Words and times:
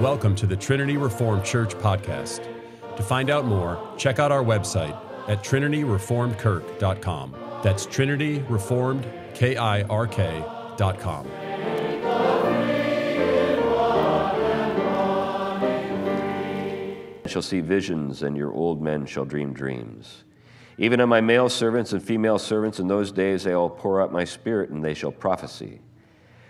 Welcome 0.00 0.34
to 0.36 0.46
the 0.46 0.56
Trinity 0.56 0.98
Reformed 0.98 1.42
Church 1.42 1.74
podcast. 1.76 2.46
To 2.96 3.02
find 3.02 3.30
out 3.30 3.46
more, 3.46 3.80
check 3.96 4.18
out 4.18 4.30
our 4.30 4.44
website 4.44 4.94
at 5.26 5.42
trinityreformedkirk.com. 5.42 7.36
That's 7.62 7.86
Trinity 7.86 8.40
Reformed, 8.50 9.10
K 9.32 9.56
I 9.56 9.84
R 9.84 10.06
K.com. 10.06 11.26
shall 17.26 17.40
see 17.40 17.60
visions, 17.60 18.22
and 18.22 18.36
your 18.36 18.52
old 18.52 18.82
men 18.82 19.06
shall 19.06 19.24
dream 19.24 19.54
dreams. 19.54 20.24
Even 20.76 21.00
on 21.00 21.08
my 21.08 21.22
male 21.22 21.48
servants 21.48 21.94
and 21.94 22.02
female 22.02 22.38
servants 22.38 22.78
in 22.78 22.86
those 22.86 23.12
days 23.12 23.46
I 23.46 23.54
will 23.54 23.70
pour 23.70 24.02
out 24.02 24.12
my 24.12 24.24
spirit, 24.24 24.68
and 24.68 24.84
they 24.84 24.92
shall 24.92 25.10
prophesy. 25.10 25.80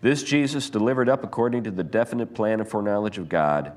This 0.00 0.22
Jesus, 0.22 0.70
delivered 0.70 1.08
up 1.08 1.24
according 1.24 1.64
to 1.64 1.70
the 1.70 1.84
definite 1.84 2.34
plan 2.34 2.60
and 2.60 2.68
foreknowledge 2.68 3.18
of 3.18 3.28
God, 3.28 3.72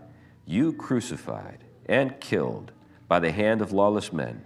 you 0.46 0.74
crucified 0.74 1.64
and 1.88 2.20
killed 2.20 2.72
by 3.08 3.20
the 3.20 3.32
hand 3.32 3.62
of 3.62 3.72
lawless 3.72 4.14
men. 4.14 4.46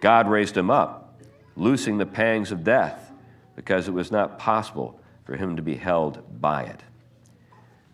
God 0.00 0.28
raised 0.28 0.56
him 0.56 0.70
up, 0.70 1.20
loosing 1.56 1.98
the 1.98 2.06
pangs 2.06 2.52
of 2.52 2.64
death, 2.64 3.12
because 3.54 3.88
it 3.88 3.92
was 3.92 4.10
not 4.10 4.38
possible 4.38 4.98
for 5.24 5.36
him 5.36 5.56
to 5.56 5.62
be 5.62 5.76
held 5.76 6.40
by 6.40 6.64
it. 6.64 6.82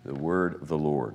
The 0.04 0.14
word 0.14 0.60
of 0.60 0.68
the 0.68 0.78
Lord. 0.78 1.14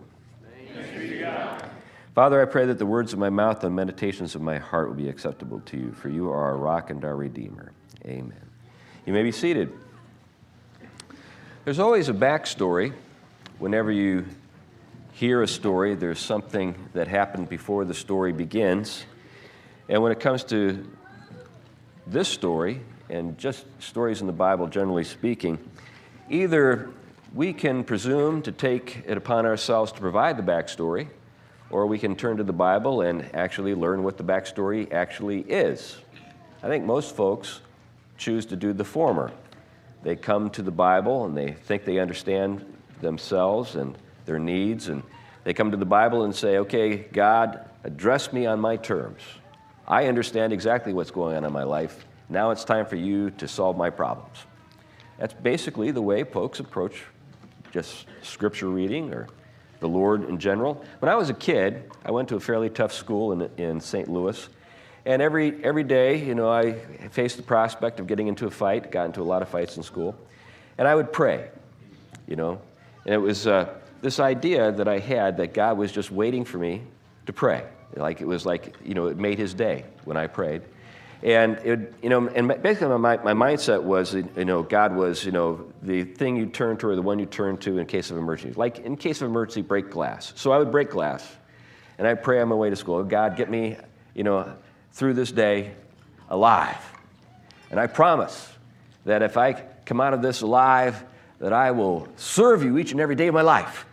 Father, 2.15 2.41
I 2.41 2.45
pray 2.45 2.65
that 2.65 2.79
the 2.79 2.85
words 2.85 3.13
of 3.13 3.19
my 3.19 3.29
mouth 3.29 3.63
and 3.63 3.75
meditations 3.75 4.33
of 4.33 4.41
my 4.41 4.57
heart 4.57 4.89
will 4.89 4.95
be 4.95 5.07
acceptable 5.07 5.59
to 5.67 5.77
you, 5.77 5.91
for 5.91 6.09
you 6.09 6.29
are 6.29 6.45
our 6.45 6.57
rock 6.57 6.89
and 6.89 7.05
our 7.05 7.15
redeemer. 7.15 7.73
Amen. 8.05 8.49
You 9.05 9.13
may 9.13 9.23
be 9.23 9.31
seated. 9.31 9.71
There's 11.67 11.79
always 11.79 12.07
a 12.07 12.13
backstory. 12.13 12.93
Whenever 13.59 13.91
you 13.91 14.25
hear 15.11 15.41
a 15.41 15.47
story, 15.49 15.95
there's 15.95 16.17
something 16.17 16.73
that 16.93 17.09
happened 17.09 17.49
before 17.49 17.83
the 17.83 17.93
story 17.93 18.31
begins. 18.31 19.03
And 19.89 20.01
when 20.01 20.13
it 20.13 20.21
comes 20.21 20.45
to 20.45 20.89
this 22.05 22.29
story, 22.29 22.79
and 23.09 23.37
just 23.37 23.65
stories 23.79 24.21
in 24.21 24.27
the 24.27 24.31
Bible 24.33 24.67
generally 24.67 25.03
speaking, 25.03 25.59
either 26.29 26.89
we 27.33 27.51
can 27.51 27.83
presume 27.83 28.41
to 28.43 28.53
take 28.53 29.03
it 29.05 29.17
upon 29.17 29.45
ourselves 29.45 29.91
to 29.91 29.99
provide 29.99 30.37
the 30.37 30.43
backstory, 30.43 31.09
or 31.69 31.85
we 31.85 31.99
can 31.99 32.15
turn 32.15 32.37
to 32.37 32.45
the 32.45 32.53
Bible 32.53 33.01
and 33.01 33.29
actually 33.35 33.75
learn 33.75 34.03
what 34.03 34.15
the 34.15 34.23
backstory 34.23 34.89
actually 34.93 35.41
is. 35.41 35.97
I 36.63 36.69
think 36.69 36.85
most 36.85 37.13
folks 37.13 37.59
choose 38.17 38.45
to 38.45 38.55
do 38.55 38.71
the 38.71 38.85
former. 38.85 39.33
They 40.03 40.15
come 40.15 40.49
to 40.51 40.61
the 40.61 40.71
Bible 40.71 41.25
and 41.25 41.35
they 41.35 41.53
think 41.53 41.85
they 41.85 41.99
understand 41.99 42.65
themselves 43.01 43.75
and 43.75 43.97
their 44.25 44.39
needs, 44.39 44.89
and 44.89 45.03
they 45.43 45.53
come 45.53 45.71
to 45.71 45.77
the 45.77 45.85
Bible 45.85 46.23
and 46.23 46.35
say, 46.35 46.57
Okay, 46.59 46.97
God, 46.97 47.69
address 47.83 48.33
me 48.33 48.45
on 48.45 48.59
my 48.59 48.75
terms. 48.75 49.21
I 49.87 50.07
understand 50.07 50.51
exactly 50.51 50.93
what's 50.93 51.11
going 51.11 51.37
on 51.37 51.45
in 51.45 51.53
my 51.53 51.63
life. 51.63 52.05
Now 52.29 52.51
it's 52.51 52.65
time 52.65 52.85
for 52.85 52.97
you 52.97 53.31
to 53.31 53.47
solve 53.47 53.77
my 53.77 53.89
problems. 53.89 54.45
That's 55.17 55.33
basically 55.33 55.91
the 55.91 56.01
way 56.01 56.23
folks 56.23 56.59
approach 56.59 57.03
just 57.71 58.05
scripture 58.21 58.67
reading 58.67 59.13
or 59.13 59.27
the 59.79 59.87
Lord 59.87 60.27
in 60.27 60.39
general. 60.39 60.83
When 60.99 61.09
I 61.09 61.15
was 61.15 61.29
a 61.29 61.33
kid, 61.33 61.89
I 62.03 62.11
went 62.11 62.29
to 62.29 62.35
a 62.35 62.39
fairly 62.39 62.69
tough 62.69 62.93
school 62.93 63.31
in, 63.31 63.49
in 63.57 63.79
St. 63.79 64.09
Louis. 64.09 64.49
And 65.07 65.21
every, 65.21 65.63
every 65.63 65.85
day, 65.85 66.21
you 66.21 66.35
know, 66.35 66.51
I 66.51 66.73
faced 67.11 67.37
the 67.37 67.43
prospect 67.43 68.01
of 68.01 68.07
getting 68.07 68.27
into 68.27 68.45
a 68.45 68.51
fight, 68.51 68.91
got 68.91 69.05
into 69.05 69.21
a 69.21 69.23
lot 69.23 69.41
of 69.41 69.47
fights 69.47 69.77
in 69.77 69.83
school. 69.83 70.13
And 70.77 70.85
I 70.85 70.93
would 70.93 71.13
pray, 71.13 71.49
you 72.27 72.35
know. 72.35 72.59
And 73.05 73.13
it 73.13 73.17
was 73.17 73.47
uh, 73.47 73.73
this 74.01 74.19
idea 74.19 74.69
that 74.73 74.89
I 74.89 74.99
had 74.99 75.37
that 75.37 75.53
God 75.53 75.77
was 75.77 75.93
just 75.93 76.11
waiting 76.11 76.43
for 76.43 76.57
me 76.57 76.81
to 77.25 77.31
pray. 77.31 77.63
Like 77.95 78.19
it 78.19 78.27
was 78.27 78.45
like, 78.45 78.75
you 78.83 78.95
know, 78.95 79.07
it 79.07 79.15
made 79.15 79.37
his 79.37 79.53
day 79.53 79.85
when 80.03 80.17
I 80.17 80.27
prayed. 80.27 80.63
And 81.23 81.55
it, 81.59 81.93
you 82.03 82.09
know, 82.09 82.27
and 82.27 82.49
basically 82.61 82.89
my, 82.97 83.15
my 83.15 83.33
mindset 83.33 83.81
was, 83.81 84.13
you 84.13 84.43
know, 84.43 84.61
God 84.61 84.93
was, 84.93 85.23
you 85.23 85.31
know, 85.31 85.71
the 85.83 86.03
thing 86.03 86.35
you 86.35 86.47
turn 86.47 86.75
to 86.79 86.87
or 86.87 86.97
the 86.97 87.01
one 87.01 87.17
you 87.17 87.25
turn 87.27 87.55
to 87.59 87.77
in 87.77 87.87
case 87.87 88.11
of 88.11 88.17
emergency. 88.17 88.59
Like 88.59 88.79
in 88.79 88.97
case 88.97 89.21
of 89.21 89.29
emergency, 89.29 89.61
break 89.61 89.89
glass. 89.89 90.33
So 90.35 90.51
I 90.51 90.57
would 90.57 90.69
break 90.69 90.89
glass, 90.89 91.25
and 91.97 92.05
I'd 92.05 92.23
pray 92.23 92.41
on 92.41 92.49
my 92.49 92.55
way 92.55 92.69
to 92.69 92.75
school. 92.75 93.01
God, 93.05 93.37
get 93.37 93.49
me, 93.49 93.77
you 94.13 94.25
know, 94.25 94.53
through 94.91 95.13
this 95.13 95.31
day 95.31 95.71
alive. 96.29 96.77
And 97.69 97.79
I 97.79 97.87
promise 97.87 98.51
that 99.05 99.21
if 99.21 99.37
I 99.37 99.53
come 99.85 100.01
out 100.01 100.13
of 100.13 100.21
this 100.21 100.41
alive, 100.41 101.03
that 101.39 101.53
I 101.53 101.71
will 101.71 102.07
serve 102.15 102.63
you 102.63 102.77
each 102.77 102.91
and 102.91 102.99
every 102.99 103.15
day 103.15 103.27
of 103.27 103.33
my 103.33 103.41
life. 103.41 103.85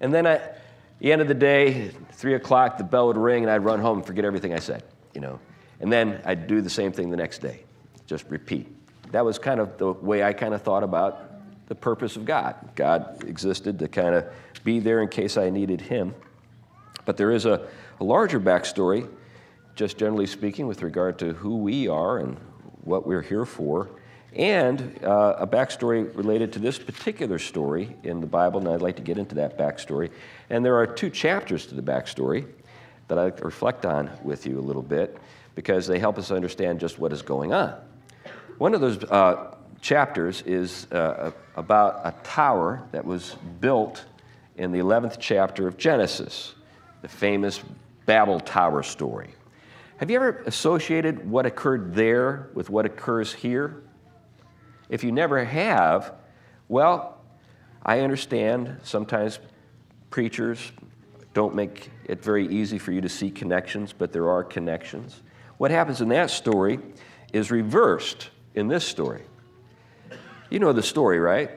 And 0.00 0.12
then 0.12 0.26
at 0.26 0.62
the 1.00 1.12
end 1.12 1.20
of 1.20 1.28
the 1.28 1.34
day, 1.34 1.90
three 2.12 2.34
o'clock, 2.34 2.78
the 2.78 2.84
bell 2.84 3.08
would 3.08 3.16
ring, 3.16 3.44
and 3.44 3.50
I'd 3.50 3.64
run 3.64 3.80
home 3.80 3.98
and 3.98 4.06
forget 4.06 4.24
everything 4.24 4.52
I 4.52 4.58
said, 4.58 4.82
you 5.14 5.20
know. 5.20 5.38
And 5.80 5.92
then 5.92 6.20
I'd 6.24 6.46
do 6.46 6.60
the 6.60 6.70
same 6.70 6.92
thing 6.92 7.10
the 7.10 7.16
next 7.16 7.38
day, 7.38 7.62
just 8.06 8.24
repeat. 8.28 8.74
That 9.12 9.24
was 9.24 9.38
kind 9.38 9.60
of 9.60 9.78
the 9.78 9.92
way 9.92 10.22
I 10.22 10.32
kind 10.32 10.54
of 10.54 10.62
thought 10.62 10.82
about 10.82 11.28
the 11.68 11.74
purpose 11.74 12.16
of 12.16 12.24
God. 12.24 12.56
God 12.74 13.24
existed 13.24 13.78
to 13.78 13.88
kind 13.88 14.14
of 14.14 14.26
be 14.64 14.80
there 14.80 15.02
in 15.02 15.08
case 15.08 15.36
I 15.36 15.50
needed 15.50 15.80
Him. 15.80 16.14
But 17.04 17.16
there 17.16 17.30
is 17.30 17.46
a, 17.46 17.68
a 18.00 18.04
larger 18.04 18.40
backstory, 18.40 19.08
just 19.78 19.96
generally 19.96 20.26
speaking, 20.26 20.66
with 20.66 20.82
regard 20.82 21.20
to 21.20 21.32
who 21.34 21.56
we 21.58 21.86
are 21.86 22.18
and 22.18 22.36
what 22.82 23.06
we're 23.06 23.22
here 23.22 23.44
for, 23.44 23.88
and 24.34 24.98
uh, 25.04 25.36
a 25.38 25.46
backstory 25.46 26.14
related 26.16 26.52
to 26.52 26.58
this 26.58 26.80
particular 26.80 27.38
story 27.38 27.96
in 28.02 28.20
the 28.20 28.26
Bible, 28.26 28.58
and 28.58 28.68
I'd 28.68 28.82
like 28.82 28.96
to 28.96 29.02
get 29.02 29.18
into 29.18 29.36
that 29.36 29.56
backstory. 29.56 30.10
And 30.50 30.64
there 30.64 30.76
are 30.76 30.86
two 30.86 31.10
chapters 31.10 31.64
to 31.66 31.76
the 31.76 31.82
backstory 31.82 32.44
that 33.06 33.20
I 33.20 33.26
reflect 33.40 33.86
on 33.86 34.10
with 34.24 34.46
you 34.46 34.58
a 34.58 34.60
little 34.60 34.82
bit 34.82 35.16
because 35.54 35.86
they 35.86 36.00
help 36.00 36.18
us 36.18 36.32
understand 36.32 36.80
just 36.80 36.98
what 36.98 37.12
is 37.12 37.22
going 37.22 37.52
on. 37.52 37.72
One 38.58 38.74
of 38.74 38.80
those 38.80 39.04
uh, 39.04 39.54
chapters 39.80 40.42
is 40.42 40.90
uh, 40.90 41.30
about 41.54 42.00
a 42.02 42.12
tower 42.24 42.82
that 42.90 43.04
was 43.04 43.36
built 43.60 44.04
in 44.56 44.72
the 44.72 44.80
11th 44.80 45.18
chapter 45.20 45.68
of 45.68 45.78
Genesis, 45.78 46.56
the 47.00 47.08
famous 47.08 47.62
Babel 48.06 48.40
Tower 48.40 48.82
story. 48.82 49.30
Have 49.98 50.10
you 50.10 50.16
ever 50.16 50.44
associated 50.46 51.28
what 51.28 51.44
occurred 51.44 51.92
there 51.92 52.50
with 52.54 52.70
what 52.70 52.86
occurs 52.86 53.34
here? 53.34 53.82
If 54.88 55.02
you 55.02 55.10
never 55.10 55.44
have, 55.44 56.14
well, 56.68 57.20
I 57.84 58.00
understand 58.00 58.78
sometimes 58.84 59.40
preachers 60.10 60.70
don't 61.34 61.52
make 61.56 61.90
it 62.04 62.22
very 62.22 62.46
easy 62.46 62.78
for 62.78 62.92
you 62.92 63.00
to 63.00 63.08
see 63.08 63.28
connections, 63.28 63.92
but 63.92 64.12
there 64.12 64.30
are 64.30 64.44
connections. 64.44 65.20
What 65.56 65.72
happens 65.72 66.00
in 66.00 66.10
that 66.10 66.30
story 66.30 66.78
is 67.32 67.50
reversed 67.50 68.30
in 68.54 68.68
this 68.68 68.84
story. 68.84 69.24
You 70.48 70.60
know 70.60 70.72
the 70.72 70.82
story, 70.82 71.18
right? 71.18 71.50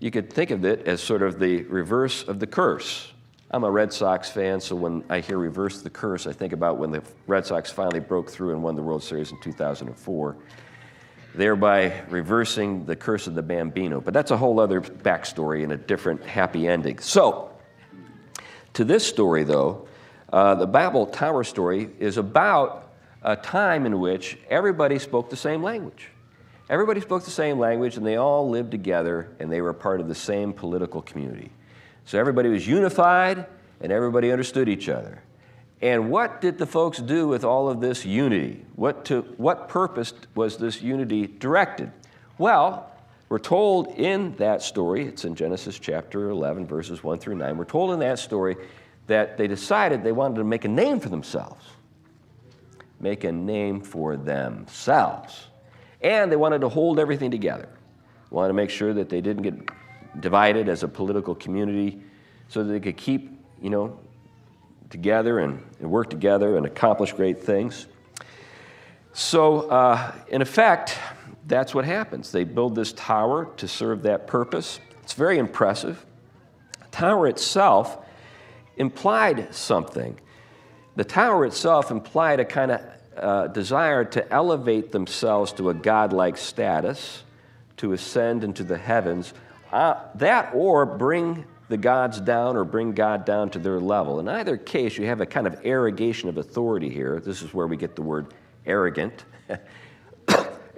You 0.00 0.10
could 0.10 0.32
think 0.32 0.50
of 0.50 0.64
it 0.64 0.88
as 0.88 1.00
sort 1.00 1.22
of 1.22 1.38
the 1.38 1.62
reverse 1.62 2.24
of 2.24 2.40
the 2.40 2.46
curse. 2.48 3.12
I'm 3.50 3.64
a 3.64 3.70
Red 3.70 3.94
Sox 3.94 4.30
fan, 4.30 4.60
so 4.60 4.76
when 4.76 5.02
I 5.08 5.20
hear 5.20 5.38
reverse 5.38 5.80
the 5.80 5.88
curse, 5.88 6.26
I 6.26 6.32
think 6.32 6.52
about 6.52 6.76
when 6.76 6.90
the 6.90 7.02
Red 7.26 7.46
Sox 7.46 7.70
finally 7.70 8.00
broke 8.00 8.28
through 8.28 8.52
and 8.52 8.62
won 8.62 8.76
the 8.76 8.82
World 8.82 9.02
Series 9.02 9.32
in 9.32 9.40
2004, 9.40 10.36
thereby 11.34 12.02
reversing 12.10 12.84
the 12.84 12.94
curse 12.94 13.26
of 13.26 13.34
the 13.34 13.42
Bambino. 13.42 14.02
But 14.02 14.12
that's 14.12 14.32
a 14.32 14.36
whole 14.36 14.60
other 14.60 14.82
backstory 14.82 15.62
and 15.62 15.72
a 15.72 15.78
different 15.78 16.22
happy 16.24 16.68
ending. 16.68 16.98
So, 16.98 17.50
to 18.74 18.84
this 18.84 19.06
story, 19.06 19.44
though, 19.44 19.88
uh, 20.30 20.54
the 20.56 20.66
Babel 20.66 21.06
Tower 21.06 21.42
story 21.42 21.88
is 21.98 22.18
about 22.18 22.92
a 23.22 23.34
time 23.34 23.86
in 23.86 23.98
which 23.98 24.36
everybody 24.50 24.98
spoke 24.98 25.30
the 25.30 25.36
same 25.36 25.62
language. 25.62 26.10
Everybody 26.68 27.00
spoke 27.00 27.24
the 27.24 27.30
same 27.30 27.58
language 27.58 27.96
and 27.96 28.06
they 28.06 28.16
all 28.16 28.50
lived 28.50 28.70
together 28.70 29.34
and 29.40 29.50
they 29.50 29.62
were 29.62 29.72
part 29.72 30.02
of 30.02 30.08
the 30.08 30.14
same 30.14 30.52
political 30.52 31.00
community. 31.00 31.50
So 32.08 32.18
everybody 32.18 32.48
was 32.48 32.66
unified 32.66 33.44
and 33.82 33.92
everybody 33.92 34.32
understood 34.32 34.66
each 34.66 34.88
other. 34.88 35.22
And 35.82 36.10
what 36.10 36.40
did 36.40 36.56
the 36.56 36.64
folks 36.64 37.00
do 37.00 37.28
with 37.28 37.44
all 37.44 37.68
of 37.68 37.82
this 37.82 38.06
unity? 38.06 38.64
What, 38.76 39.04
to, 39.06 39.20
what 39.36 39.68
purpose 39.68 40.14
was 40.34 40.56
this 40.56 40.80
unity 40.80 41.26
directed? 41.26 41.92
Well, 42.38 42.90
We're 43.28 43.38
told 43.38 43.88
in 43.88 44.34
that 44.36 44.62
story, 44.62 45.04
it's 45.04 45.26
in 45.26 45.34
Genesis 45.34 45.78
chapter 45.78 46.30
11, 46.30 46.66
verses 46.66 47.04
1 47.04 47.18
through 47.18 47.34
9, 47.34 47.58
we're 47.58 47.66
told 47.66 47.90
in 47.90 47.98
that 47.98 48.18
story 48.18 48.56
that 49.06 49.36
they 49.36 49.46
decided 49.46 50.02
they 50.02 50.12
wanted 50.12 50.36
to 50.36 50.44
make 50.44 50.64
a 50.64 50.68
name 50.68 51.00
for 51.00 51.10
themselves. 51.10 51.62
Make 53.00 53.24
a 53.24 53.32
name 53.32 53.82
for 53.82 54.16
themselves. 54.16 55.48
And 56.00 56.32
they 56.32 56.36
wanted 56.36 56.62
to 56.62 56.70
hold 56.70 56.98
everything 56.98 57.30
together. 57.30 57.68
Wanted 58.30 58.48
to 58.48 58.54
make 58.54 58.70
sure 58.70 58.94
that 58.94 59.10
they 59.10 59.20
didn't 59.20 59.42
get 59.42 59.68
divided 60.20 60.68
as 60.68 60.82
a 60.82 60.88
political 60.88 61.34
community 61.34 62.02
so 62.48 62.64
that 62.64 62.72
they 62.72 62.80
could 62.80 62.96
keep, 62.96 63.38
you 63.60 63.70
know, 63.70 63.98
together 64.90 65.40
and, 65.40 65.62
and 65.80 65.90
work 65.90 66.10
together 66.10 66.56
and 66.56 66.66
accomplish 66.66 67.12
great 67.12 67.42
things. 67.42 67.86
So, 69.12 69.68
uh, 69.68 70.12
in 70.28 70.42
effect, 70.42 70.98
that's 71.46 71.74
what 71.74 71.84
happens. 71.84 72.30
They 72.30 72.44
build 72.44 72.74
this 72.74 72.92
tower 72.92 73.46
to 73.56 73.68
serve 73.68 74.02
that 74.02 74.26
purpose. 74.26 74.80
It's 75.02 75.14
very 75.14 75.38
impressive. 75.38 76.04
The 76.78 76.86
tower 76.90 77.26
itself 77.26 77.98
implied 78.76 79.54
something. 79.54 80.18
The 80.96 81.04
tower 81.04 81.46
itself 81.46 81.90
implied 81.90 82.40
a 82.40 82.44
kind 82.44 82.72
of 82.72 82.80
uh, 83.16 83.46
desire 83.48 84.04
to 84.04 84.32
elevate 84.32 84.92
themselves 84.92 85.52
to 85.52 85.70
a 85.70 85.74
godlike 85.74 86.36
status, 86.36 87.24
to 87.78 87.92
ascend 87.92 88.44
into 88.44 88.62
the 88.62 88.78
heavens, 88.78 89.34
uh, 89.72 89.94
that 90.16 90.52
or 90.54 90.86
bring 90.86 91.44
the 91.68 91.76
gods 91.76 92.20
down 92.20 92.56
or 92.56 92.64
bring 92.64 92.92
God 92.92 93.24
down 93.24 93.50
to 93.50 93.58
their 93.58 93.78
level. 93.78 94.20
In 94.20 94.28
either 94.28 94.56
case, 94.56 94.96
you 94.96 95.06
have 95.06 95.20
a 95.20 95.26
kind 95.26 95.46
of 95.46 95.60
arrogation 95.64 96.28
of 96.28 96.38
authority 96.38 96.88
here. 96.88 97.20
This 97.20 97.42
is 97.42 97.52
where 97.52 97.66
we 97.66 97.76
get 97.76 97.94
the 97.94 98.02
word 98.02 98.34
arrogant. 98.66 99.24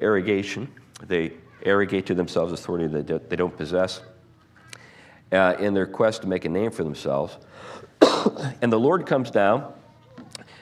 Arrogation. 0.00 0.68
They 1.06 1.32
arrogate 1.62 2.06
to 2.06 2.14
themselves 2.14 2.52
authority 2.52 2.86
that 2.86 3.28
they 3.28 3.36
don't 3.36 3.56
possess 3.56 4.00
uh, 5.32 5.56
in 5.58 5.74
their 5.74 5.86
quest 5.86 6.22
to 6.22 6.28
make 6.28 6.44
a 6.44 6.48
name 6.48 6.70
for 6.70 6.84
themselves. 6.84 7.36
and 8.62 8.72
the 8.72 8.78
Lord 8.78 9.06
comes 9.06 9.30
down 9.30 9.72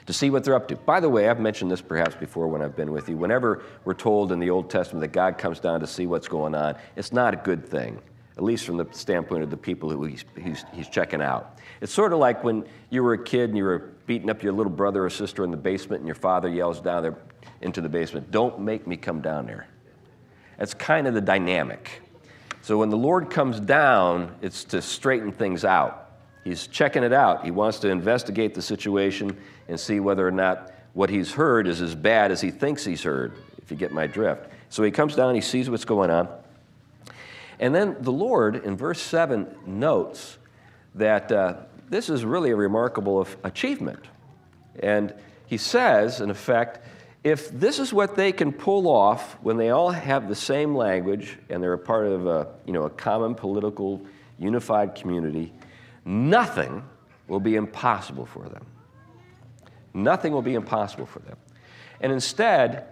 to 0.05 0.13
see 0.13 0.29
what 0.29 0.43
they're 0.43 0.55
up 0.55 0.67
to. 0.67 0.75
By 0.75 0.99
the 0.99 1.09
way, 1.09 1.29
I've 1.29 1.39
mentioned 1.39 1.71
this 1.71 1.81
perhaps 1.81 2.15
before 2.15 2.47
when 2.47 2.61
I've 2.61 2.75
been 2.75 2.91
with 2.91 3.09
you. 3.09 3.17
Whenever 3.17 3.63
we're 3.85 3.93
told 3.93 4.31
in 4.31 4.39
the 4.39 4.49
Old 4.49 4.69
Testament 4.69 5.01
that 5.01 5.11
God 5.11 5.37
comes 5.37 5.59
down 5.59 5.79
to 5.81 5.87
see 5.87 6.07
what's 6.07 6.27
going 6.27 6.55
on, 6.55 6.75
it's 6.95 7.13
not 7.13 7.33
a 7.33 7.37
good 7.37 7.65
thing, 7.65 7.99
at 8.39 8.43
least 8.45 8.65
from 8.65 8.77
the 8.77 8.87
standpoint 8.91 9.43
of 9.43 9.49
the 9.49 9.57
people 9.57 9.89
who 9.89 10.05
he's, 10.05 10.23
he's, 10.41 10.63
he's 10.71 10.87
checking 10.87 11.21
out. 11.21 11.59
It's 11.81 11.91
sort 11.91 12.13
of 12.13 12.19
like 12.19 12.41
when 12.41 12.63
you 12.89 13.03
were 13.03 13.11
a 13.11 13.21
kid 13.21 13.49
and 13.49 13.57
you 13.57 13.65
were 13.65 13.91
beating 14.05 14.29
up 14.29 14.41
your 14.41 14.53
little 14.53 14.71
brother 14.71 15.03
or 15.03 15.09
sister 15.09 15.43
in 15.43 15.51
the 15.51 15.57
basement 15.57 15.99
and 15.99 16.07
your 16.07 16.15
father 16.15 16.47
yells 16.47 16.79
down 16.79 17.03
there 17.03 17.17
into 17.59 17.81
the 17.81 17.89
basement, 17.89 18.31
Don't 18.31 18.61
make 18.61 18.87
me 18.87 18.95
come 18.95 19.19
down 19.19 19.45
there. 19.45 19.67
That's 20.57 20.73
kind 20.73 21.05
of 21.05 21.13
the 21.13 21.19
dynamic. 21.19 22.01
So 22.61 22.77
when 22.77 22.89
the 22.89 22.95
Lord 22.95 23.29
comes 23.29 23.59
down, 23.59 24.33
it's 24.41 24.63
to 24.65 24.81
straighten 24.81 25.33
things 25.33 25.65
out. 25.65 26.11
He's 26.45 26.65
checking 26.65 27.03
it 27.03 27.11
out. 27.11 27.43
He 27.43 27.51
wants 27.51 27.79
to 27.79 27.89
investigate 27.89 28.53
the 28.53 28.61
situation 28.61 29.35
and 29.67 29.77
see 29.77 29.99
whether 29.99 30.25
or 30.25 30.31
not 30.31 30.71
what 30.93 31.09
he's 31.09 31.33
heard 31.33 31.67
is 31.67 31.81
as 31.81 31.93
bad 31.93 32.31
as 32.31 32.39
he 32.39 32.51
thinks 32.51 32.85
he's 32.85 33.03
heard, 33.03 33.33
if 33.61 33.69
you 33.69 33.75
get 33.75 33.91
my 33.91 34.07
drift. 34.07 34.49
So 34.69 34.81
he 34.81 34.91
comes 34.91 35.13
down, 35.13 35.35
he 35.35 35.41
sees 35.41 35.69
what's 35.69 35.83
going 35.83 36.09
on. 36.09 36.29
And 37.59 37.75
then 37.75 37.97
the 37.99 38.11
Lord, 38.11 38.55
in 38.55 38.77
verse 38.77 39.01
7, 39.01 39.47
notes 39.65 40.37
that 40.95 41.31
uh, 41.31 41.55
this 41.89 42.09
is 42.09 42.23
really 42.23 42.51
a 42.51 42.55
remarkable 42.55 43.27
achievement. 43.43 44.05
And 44.81 45.13
he 45.45 45.57
says, 45.57 46.21
in 46.21 46.29
effect, 46.29 46.79
if 47.23 47.49
this 47.51 47.79
is 47.79 47.91
what 47.91 48.15
they 48.15 48.31
can 48.31 48.53
pull 48.53 48.87
off 48.87 49.33
when 49.41 49.57
they 49.57 49.71
all 49.71 49.91
have 49.91 50.29
the 50.29 50.35
same 50.35 50.73
language 50.75 51.37
and 51.49 51.61
they're 51.61 51.73
a 51.73 51.77
part 51.77 52.07
of 52.07 52.27
a, 52.27 52.47
you 52.65 52.71
know, 52.71 52.83
a 52.83 52.89
common 52.89 53.35
political 53.35 54.05
unified 54.37 54.95
community, 54.95 55.51
nothing 56.05 56.81
will 57.27 57.41
be 57.41 57.55
impossible 57.55 58.25
for 58.25 58.47
them. 58.47 58.65
Nothing 59.93 60.31
will 60.31 60.41
be 60.41 60.53
impossible 60.53 61.05
for 61.05 61.19
them. 61.19 61.37
And 61.99 62.13
instead, 62.13 62.85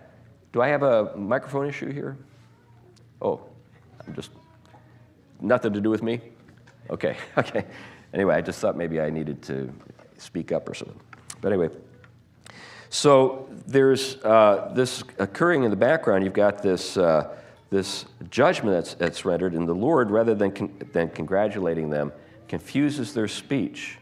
do 0.52 0.62
I 0.62 0.68
have 0.70 0.84
a 0.84 1.16
microphone 1.16 1.68
issue 1.68 1.92
here? 1.92 2.18
Oh, 3.22 3.42
I'm 4.06 4.14
just 4.14 4.32
nothing 5.42 5.74
to 5.74 5.82
do 5.82 5.90
with 5.90 6.04
me? 6.04 6.22
Okay, 6.90 7.18
okay. 7.38 7.66
Anyway, 8.14 8.36
I 8.36 8.42
just 8.42 8.60
thought 8.60 8.78
maybe 8.78 9.02
I 9.02 9.10
needed 9.10 9.42
to 9.44 9.74
speak 10.18 10.52
up 10.52 10.70
or 10.70 10.74
something. 10.74 11.00
But 11.42 11.52
anyway, 11.52 11.70
so 12.90 13.50
there's 13.68 14.16
uh, 14.24 14.72
this 14.74 15.04
occurring 15.20 15.64
in 15.64 15.70
the 15.70 15.78
background. 15.78 16.24
You've 16.24 16.34
got 16.34 16.64
this, 16.64 16.98
uh, 16.98 17.36
this 17.70 18.06
judgment 18.30 18.76
that's, 18.76 18.94
that's 18.94 19.26
rendered, 19.26 19.54
and 19.54 19.68
the 19.68 19.76
Lord, 19.76 20.10
rather 20.10 20.34
than, 20.34 20.52
con- 20.52 20.74
than 20.94 21.10
congratulating 21.10 21.90
them, 21.90 22.12
confuses 22.48 23.14
their 23.14 23.28
speech. 23.28 23.98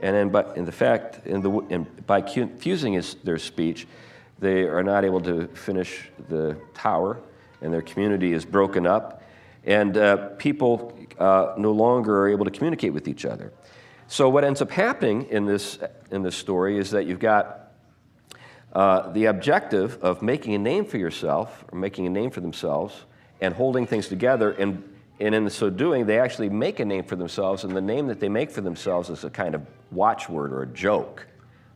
And 0.00 0.16
then, 0.16 0.30
but 0.30 0.56
in 0.56 0.64
the 0.64 0.72
fact, 0.72 1.26
in 1.26 1.42
the, 1.42 1.50
in, 1.68 1.86
by 2.06 2.22
confusing 2.22 2.94
his, 2.94 3.14
their 3.16 3.38
speech, 3.38 3.86
they 4.38 4.62
are 4.62 4.82
not 4.82 5.04
able 5.04 5.20
to 5.20 5.46
finish 5.48 6.10
the 6.28 6.56
tower, 6.74 7.20
and 7.60 7.72
their 7.72 7.82
community 7.82 8.32
is 8.32 8.44
broken 8.44 8.86
up, 8.86 9.21
and 9.64 9.96
uh, 9.96 10.28
people 10.38 10.96
uh, 11.18 11.54
no 11.56 11.72
longer 11.72 12.22
are 12.22 12.28
able 12.28 12.44
to 12.44 12.50
communicate 12.50 12.92
with 12.92 13.08
each 13.08 13.24
other. 13.24 13.52
So, 14.08 14.28
what 14.28 14.44
ends 14.44 14.60
up 14.60 14.70
happening 14.70 15.26
in 15.30 15.46
this, 15.46 15.78
in 16.10 16.22
this 16.22 16.36
story 16.36 16.78
is 16.78 16.90
that 16.90 17.06
you've 17.06 17.18
got 17.18 17.72
uh, 18.72 19.10
the 19.12 19.26
objective 19.26 19.98
of 20.02 20.22
making 20.22 20.54
a 20.54 20.58
name 20.58 20.84
for 20.84 20.98
yourself, 20.98 21.64
or 21.70 21.78
making 21.78 22.06
a 22.06 22.10
name 22.10 22.30
for 22.30 22.40
themselves, 22.40 23.04
and 23.40 23.54
holding 23.54 23.86
things 23.86 24.08
together. 24.08 24.52
And, 24.52 24.82
and 25.20 25.34
in 25.34 25.48
so 25.50 25.70
doing, 25.70 26.06
they 26.06 26.18
actually 26.18 26.48
make 26.48 26.80
a 26.80 26.84
name 26.84 27.04
for 27.04 27.16
themselves, 27.16 27.64
and 27.64 27.76
the 27.76 27.80
name 27.80 28.06
that 28.08 28.20
they 28.20 28.28
make 28.28 28.50
for 28.50 28.60
themselves 28.60 29.10
is 29.10 29.24
a 29.24 29.30
kind 29.30 29.54
of 29.54 29.62
watchword 29.90 30.52
or 30.52 30.62
a 30.62 30.66
joke. 30.66 31.26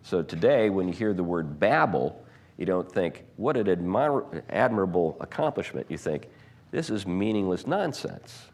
So 0.03 0.23
today, 0.23 0.71
when 0.71 0.89
you 0.89 0.95
hear 0.95 1.13
the 1.13 1.25
word 1.25 1.59
Babel, 1.59 2.25
you 2.57 2.65
don't 2.65 2.91
think, 2.91 3.25
what 3.37 3.57
an 3.57 3.67
admir- 3.67 4.43
admirable 4.49 5.17
accomplishment. 5.21 5.87
You 5.91 5.99
think, 5.99 6.29
this 6.77 6.91
is 6.91 7.07
meaningless 7.07 7.67
nonsense. 7.67 8.49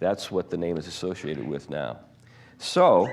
That's 0.00 0.30
what 0.30 0.48
the 0.48 0.56
name 0.56 0.78
is 0.78 0.86
associated 0.86 1.46
with 1.46 1.68
now. 1.68 1.98
So, 2.56 3.08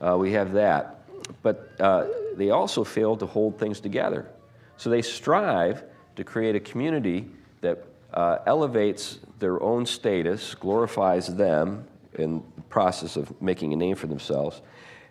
uh, 0.00 0.16
we 0.18 0.32
have 0.32 0.52
that 0.54 1.02
but 1.42 1.70
uh, 1.80 2.06
they 2.36 2.50
also 2.50 2.84
fail 2.84 3.16
to 3.16 3.26
hold 3.26 3.58
things 3.58 3.80
together. 3.80 4.28
So 4.76 4.90
they 4.90 5.02
strive 5.02 5.84
to 6.16 6.24
create 6.24 6.56
a 6.56 6.60
community 6.60 7.30
that 7.60 7.84
uh, 8.12 8.38
elevates 8.46 9.20
their 9.38 9.62
own 9.62 9.86
status, 9.86 10.54
glorifies 10.54 11.34
them 11.34 11.86
in 12.14 12.42
the 12.56 12.62
process 12.62 13.16
of 13.16 13.40
making 13.40 13.72
a 13.72 13.76
name 13.76 13.96
for 13.96 14.06
themselves, 14.06 14.60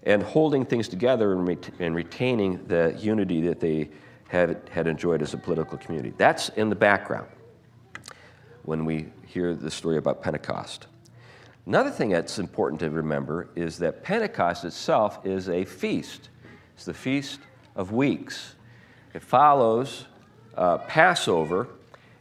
and 0.04 0.22
holding 0.22 0.66
things 0.66 0.88
together 0.88 1.34
and, 1.34 1.48
ret- 1.48 1.72
and 1.80 1.96
retaining 1.96 2.64
the 2.68 2.96
unity 3.00 3.42
that 3.42 3.60
they 3.60 3.90
had, 4.28 4.70
had 4.72 4.88
enjoyed 4.88 5.22
as 5.22 5.34
a 5.34 5.38
political 5.38 5.78
community. 5.78 6.14
That's 6.18 6.50
in 6.50 6.70
the 6.70 6.76
background 6.76 7.28
when 8.64 8.86
we 8.86 9.08
hear 9.26 9.56
the 9.56 9.72
story 9.72 9.98
about 9.98 10.22
Pentecost. 10.22 10.88
Another 11.66 11.92
thing 11.92 12.10
that's 12.10 12.40
important 12.40 12.80
to 12.80 12.90
remember 12.90 13.50
is 13.56 13.78
that 13.80 14.04
Pentecost 14.04 14.66
itself 14.66 15.26
is 15.26 15.48
a 15.50 15.64
feast. 15.64 16.30
It's 16.76 16.86
the 16.86 16.94
Feast 16.94 17.40
of 17.76 17.92
Weeks. 17.92 18.56
It 19.14 19.22
follows 19.22 20.06
uh, 20.56 20.80
Passover, 20.80 21.68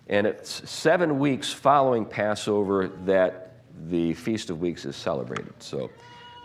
and 0.08 0.26
it's 0.26 0.68
seven 0.68 1.18
weeks 1.18 1.52
following 1.52 2.04
Passover 2.04 2.88
that 3.06 3.54
the 3.88 4.12
Feast 4.14 4.50
of 4.50 4.60
Weeks 4.60 4.84
is 4.84 4.96
celebrated. 4.96 5.54
So 5.60 5.90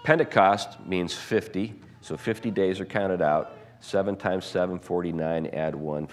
Pentecost 0.04 0.80
means 0.86 1.14
50, 1.14 1.74
so 2.02 2.16
50 2.16 2.52
days 2.52 2.80
are 2.80 2.86
counted 2.86 3.22
out. 3.22 3.58
7 3.82 4.16
times 4.16 4.46
7, 4.46 4.80
49, 4.80 5.48
add 5.48 5.76
1. 5.76 6.08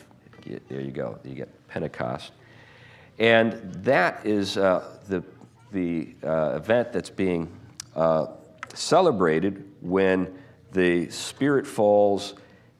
There 0.68 0.80
you 0.80 0.90
go. 0.90 1.18
You 1.24 1.34
get 1.34 1.68
Pentecost. 1.68 2.32
And 3.22 3.72
that 3.84 4.26
is 4.26 4.56
uh, 4.56 4.98
the 5.08 5.22
the 5.70 6.08
uh, 6.24 6.56
event 6.56 6.92
that's 6.92 7.08
being 7.08 7.48
uh, 7.94 8.26
celebrated 8.74 9.64
when 9.80 10.36
the 10.72 11.08
Spirit 11.08 11.64
falls 11.64 12.34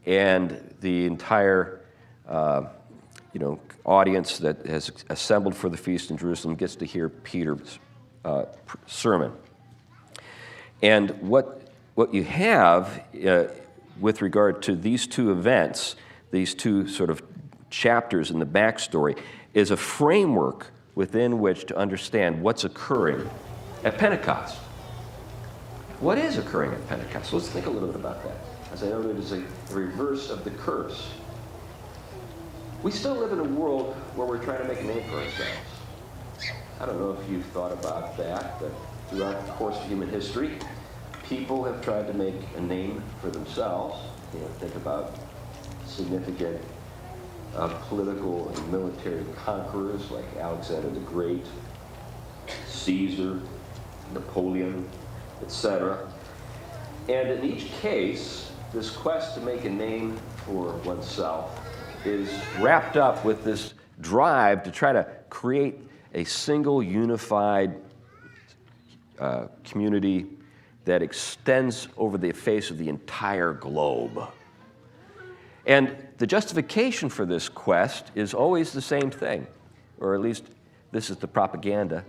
and 0.05 0.75
the 0.81 1.07
entire 1.07 1.81
uh, 2.29 2.65
you 3.33 3.39
know, 3.39 3.61
audience 3.85 4.39
that 4.39 4.67
has 4.67 4.91
assembled 5.11 5.55
for 5.55 5.69
the 5.69 5.77
feast 5.77 6.11
in 6.11 6.17
Jerusalem 6.17 6.57
gets 6.57 6.75
to 6.75 6.85
hear 6.85 7.09
Peter's 7.09 7.79
uh, 8.25 8.47
sermon. 8.87 9.33
And 10.83 11.11
what, 11.23 11.71
what 11.95 12.13
you 12.13 12.25
have 12.25 13.05
uh, 13.25 13.45
with 14.01 14.21
regard 14.21 14.61
to 14.63 14.75
these 14.75 15.07
two 15.07 15.31
events, 15.31 15.95
these 16.33 16.53
two 16.53 16.89
sort 16.89 17.11
of 17.11 17.23
chapters 17.71 18.31
in 18.31 18.39
the 18.39 18.47
backstory, 18.47 19.17
is 19.55 19.71
a 19.71 19.77
framework 19.77 20.73
within 20.95 21.41
which 21.41 21.67
to 21.67 21.77
understand 21.77 22.43
what's 22.43 22.65
occurring 22.65 23.29
at 23.85 23.99
Pentecost. 23.99 24.57
What 26.01 26.19
is 26.19 26.39
occurring 26.39 26.73
at 26.73 26.89
Pentecost? 26.89 27.33
Let's 27.33 27.49
think 27.49 27.67
a 27.67 27.71
little 27.71 27.89
bit 27.89 27.97
about 27.97 28.23
that. 28.25 28.37
As 28.73 28.83
I 28.83 28.89
noted, 28.89 29.17
it 29.17 29.19
is 29.19 29.33
a 29.33 29.45
reverse 29.71 30.31
of 30.31 30.45
the 30.45 30.51
curse. 30.51 31.11
We 32.83 32.91
still 32.91 33.15
live 33.15 33.33
in 33.33 33.39
a 33.39 33.45
world 33.45 33.95
where 34.17 34.27
we're 34.27 34.43
trying 34.43 34.63
to 34.63 34.69
make 34.69 34.81
a 34.81 34.85
name 34.85 35.09
for 35.09 35.19
ourselves. 35.19 36.53
I 36.81 36.87
don't 36.87 36.99
know 36.99 37.17
if 37.21 37.31
you've 37.31 37.47
thought 37.47 37.73
about 37.73 38.17
that, 38.17 38.59
but 38.59 38.73
throughout 39.09 39.47
the 39.47 39.53
course 39.53 39.77
of 39.77 39.87
human 39.87 40.09
history, 40.09 40.59
people 41.29 41.63
have 41.65 41.81
tried 41.85 42.09
to 42.09 42.15
make 42.15 42.35
a 42.57 42.61
name 42.61 43.03
for 43.21 43.31
themselves. 43.31 43.99
You 44.35 44.41
know, 44.41 44.47
think 44.59 44.75
about 44.75 45.15
significant 45.87 46.61
uh, 47.57 47.69
political 47.89 48.49
and 48.49 48.73
military 48.73 49.25
conquerors 49.37 50.11
like 50.11 50.25
Alexander 50.39 50.91
the 50.91 51.01
Great, 51.01 51.45
Caesar, 52.67 53.41
Napoleon, 54.13 54.89
etc. 55.43 56.09
And 57.09 57.29
in 57.29 57.45
each 57.45 57.67
case, 57.81 58.51
this 58.73 58.91
quest 58.91 59.35
to 59.35 59.41
make 59.41 59.65
a 59.65 59.71
name 59.71 60.17
for 60.47 60.73
oneself 60.79 61.61
is 62.05 62.31
wrapped 62.59 62.97
up 62.97 63.25
with 63.25 63.45
this 63.45 63.75
drive 64.01 64.63
to 64.65 64.71
try 64.71 64.93
to 64.93 65.07
create 65.29 65.79
a 66.15 66.25
single 66.25 66.83
unified 66.83 67.77
uh, 69.19 69.47
community 69.65 70.27
that 70.85 71.03
extends 71.03 71.89
over 71.97 72.19
the 72.19 72.33
face 72.33 72.71
of 72.71 72.79
the 72.79 72.89
entire 72.89 73.53
globe. 73.53 74.29
And 75.67 75.97
the 76.19 76.27
justification 76.27 77.09
for 77.09 77.25
this 77.25 77.49
quest 77.49 78.11
is 78.15 78.35
always 78.35 78.73
the 78.73 78.83
same 78.83 79.11
thing, 79.11 79.47
or 79.99 80.15
at 80.15 80.21
least 80.21 80.45
this 80.91 81.11
is 81.11 81.19
the 81.19 81.29
propaganda. 81.29 82.05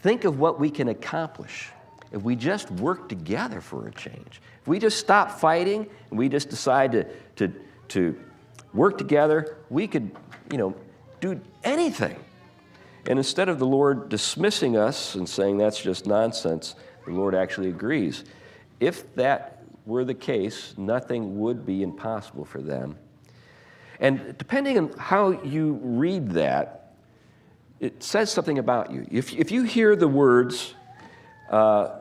Think 0.00 0.24
of 0.24 0.38
what 0.38 0.60
we 0.60 0.70
can 0.70 0.88
accomplish 0.88 1.70
if 2.12 2.22
we 2.22 2.36
just 2.36 2.70
work 2.70 3.08
together 3.08 3.60
for 3.60 3.86
a 3.88 3.92
change. 3.92 4.40
If 4.60 4.68
we 4.68 4.78
just 4.78 4.98
stop 4.98 5.40
fighting 5.40 5.88
and 6.10 6.18
we 6.18 6.28
just 6.28 6.50
decide 6.50 6.92
to, 6.92 7.06
to, 7.36 7.54
to 7.88 8.20
work 8.74 8.98
together, 8.98 9.56
we 9.70 9.86
could, 9.86 10.10
you 10.50 10.58
know, 10.58 10.74
do 11.20 11.40
anything. 11.64 12.16
And 13.06 13.18
instead 13.18 13.48
of 13.48 13.58
the 13.58 13.66
Lord 13.66 14.08
dismissing 14.08 14.76
us 14.76 15.14
and 15.14 15.28
saying 15.28 15.58
that's 15.58 15.80
just 15.80 16.06
nonsense, 16.06 16.76
the 17.06 17.12
Lord 17.12 17.34
actually 17.34 17.68
agrees. 17.68 18.24
If 18.78 19.14
that 19.14 19.61
were 19.86 20.04
the 20.04 20.14
case, 20.14 20.74
nothing 20.76 21.40
would 21.40 21.66
be 21.66 21.82
impossible 21.82 22.44
for 22.44 22.60
them. 22.60 22.96
And 24.00 24.36
depending 24.38 24.78
on 24.78 24.92
how 24.98 25.30
you 25.42 25.78
read 25.82 26.30
that, 26.30 26.94
it 27.80 28.02
says 28.02 28.30
something 28.30 28.58
about 28.58 28.92
you. 28.92 29.06
If, 29.10 29.32
if 29.32 29.50
you 29.50 29.64
hear 29.64 29.96
the 29.96 30.08
words 30.08 30.74
uh, 31.50 31.98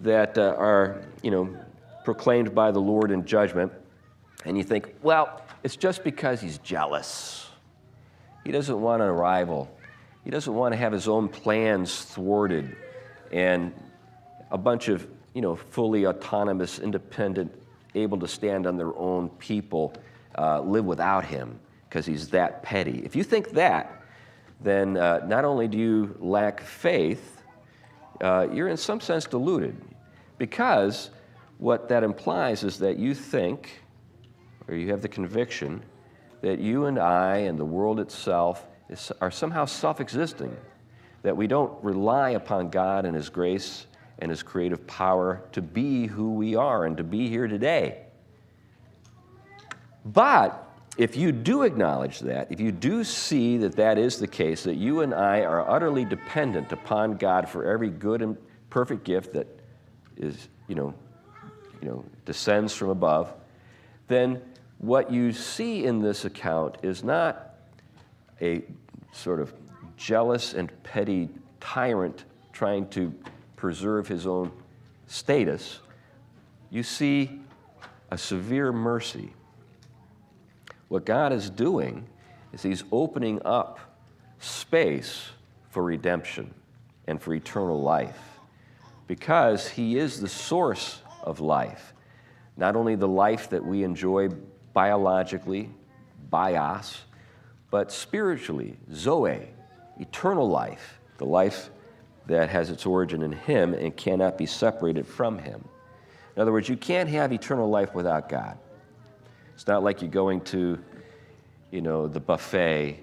that 0.00 0.36
uh, 0.36 0.54
are, 0.58 1.02
you 1.22 1.30
know, 1.30 1.56
proclaimed 2.04 2.54
by 2.54 2.70
the 2.70 2.78
Lord 2.78 3.10
in 3.10 3.24
judgment, 3.24 3.72
and 4.44 4.56
you 4.56 4.62
think, 4.62 4.94
well, 5.02 5.42
it's 5.64 5.76
just 5.76 6.04
because 6.04 6.40
he's 6.40 6.58
jealous. 6.58 7.48
He 8.44 8.52
doesn't 8.52 8.80
want 8.80 9.02
a 9.02 9.10
rival. 9.10 9.68
He 10.22 10.30
doesn't 10.30 10.54
want 10.54 10.72
to 10.72 10.76
have 10.76 10.92
his 10.92 11.08
own 11.08 11.28
plans 11.28 12.04
thwarted 12.04 12.76
and 13.32 13.72
a 14.50 14.58
bunch 14.58 14.88
of, 14.88 15.06
you 15.36 15.42
know, 15.42 15.54
fully 15.54 16.06
autonomous, 16.06 16.78
independent, 16.78 17.52
able 17.94 18.18
to 18.18 18.26
stand 18.26 18.66
on 18.66 18.78
their 18.78 18.96
own 18.96 19.28
people 19.28 19.92
uh, 20.38 20.62
live 20.62 20.86
without 20.86 21.26
him 21.26 21.60
because 21.86 22.06
he's 22.06 22.30
that 22.30 22.62
petty. 22.62 23.02
If 23.04 23.14
you 23.14 23.22
think 23.22 23.50
that, 23.50 24.02
then 24.62 24.96
uh, 24.96 25.26
not 25.26 25.44
only 25.44 25.68
do 25.68 25.76
you 25.76 26.16
lack 26.20 26.62
faith, 26.62 27.42
uh, 28.22 28.48
you're 28.50 28.68
in 28.68 28.78
some 28.78 28.98
sense 28.98 29.26
deluded 29.26 29.76
because 30.38 31.10
what 31.58 31.86
that 31.90 32.02
implies 32.02 32.64
is 32.64 32.78
that 32.78 32.96
you 32.96 33.14
think, 33.14 33.82
or 34.68 34.74
you 34.74 34.90
have 34.90 35.02
the 35.02 35.08
conviction, 35.08 35.82
that 36.40 36.60
you 36.60 36.86
and 36.86 36.98
I 36.98 37.36
and 37.40 37.58
the 37.58 37.64
world 37.66 38.00
itself 38.00 38.66
is, 38.88 39.12
are 39.20 39.30
somehow 39.30 39.66
self 39.66 40.00
existing, 40.00 40.56
that 41.20 41.36
we 41.36 41.46
don't 41.46 41.84
rely 41.84 42.30
upon 42.30 42.70
God 42.70 43.04
and 43.04 43.14
His 43.14 43.28
grace 43.28 43.86
and 44.18 44.30
His 44.30 44.42
creative 44.42 44.86
power 44.86 45.42
to 45.52 45.62
be 45.62 46.06
who 46.06 46.34
we 46.34 46.54
are 46.54 46.86
and 46.86 46.96
to 46.96 47.04
be 47.04 47.28
here 47.28 47.46
today. 47.46 48.02
But 50.04 50.62
if 50.96 51.16
you 51.16 51.32
do 51.32 51.62
acknowledge 51.62 52.20
that, 52.20 52.50
if 52.50 52.60
you 52.60 52.72
do 52.72 53.04
see 53.04 53.58
that 53.58 53.76
that 53.76 53.98
is 53.98 54.18
the 54.18 54.26
case, 54.26 54.62
that 54.64 54.76
you 54.76 55.02
and 55.02 55.12
I 55.12 55.40
are 55.42 55.68
utterly 55.68 56.04
dependent 56.04 56.72
upon 56.72 57.16
God 57.16 57.48
for 57.48 57.64
every 57.64 57.90
good 57.90 58.22
and 58.22 58.36
perfect 58.70 59.04
gift 59.04 59.32
that 59.34 59.46
is, 60.16 60.48
you 60.68 60.74
know, 60.74 60.94
you 61.82 61.88
know, 61.88 62.04
descends 62.24 62.72
from 62.72 62.88
above, 62.88 63.34
then 64.08 64.40
what 64.78 65.10
you 65.10 65.32
see 65.32 65.84
in 65.84 66.00
this 66.00 66.24
account 66.24 66.76
is 66.82 67.04
not 67.04 67.54
a 68.40 68.62
sort 69.12 69.40
of 69.40 69.52
jealous 69.96 70.54
and 70.54 70.70
petty 70.82 71.28
tyrant 71.60 72.24
trying 72.52 72.88
to 72.88 73.12
preserve 73.56 74.06
his 74.08 74.26
own 74.26 74.52
status. 75.06 75.80
You 76.70 76.82
see 76.82 77.40
a 78.10 78.18
severe 78.18 78.72
mercy. 78.72 79.32
What 80.88 81.04
God 81.04 81.32
is 81.32 81.50
doing 81.50 82.06
is 82.52 82.62
He's 82.62 82.84
opening 82.92 83.40
up 83.44 83.80
space 84.38 85.28
for 85.70 85.82
redemption 85.82 86.54
and 87.06 87.20
for 87.20 87.34
eternal 87.34 87.80
life 87.80 88.18
because 89.06 89.68
He 89.68 89.98
is 89.98 90.20
the 90.20 90.28
source 90.28 91.00
of 91.22 91.40
life. 91.40 91.92
Not 92.56 92.76
only 92.76 92.94
the 92.94 93.08
life 93.08 93.50
that 93.50 93.64
we 93.64 93.82
enjoy 93.82 94.28
biologically, 94.72 95.70
bios, 96.30 97.02
but 97.70 97.92
spiritually, 97.92 98.76
zoe, 98.92 99.48
eternal 99.98 100.48
life, 100.48 101.00
the 101.18 101.26
life 101.26 101.70
that 102.26 102.48
has 102.48 102.70
its 102.70 102.86
origin 102.86 103.22
in 103.22 103.32
Him 103.32 103.74
and 103.74 103.96
cannot 103.96 104.36
be 104.36 104.46
separated 104.46 105.06
from 105.06 105.38
Him. 105.38 105.64
In 106.34 106.42
other 106.42 106.52
words, 106.52 106.68
you 106.68 106.76
can't 106.76 107.08
have 107.08 107.32
eternal 107.32 107.68
life 107.68 107.94
without 107.94 108.28
God. 108.28 108.58
It's 109.54 109.66
not 109.66 109.82
like 109.82 110.02
you're 110.02 110.10
going 110.10 110.42
to, 110.42 110.78
you 111.70 111.80
know, 111.80 112.06
the 112.06 112.20
buffet 112.20 113.00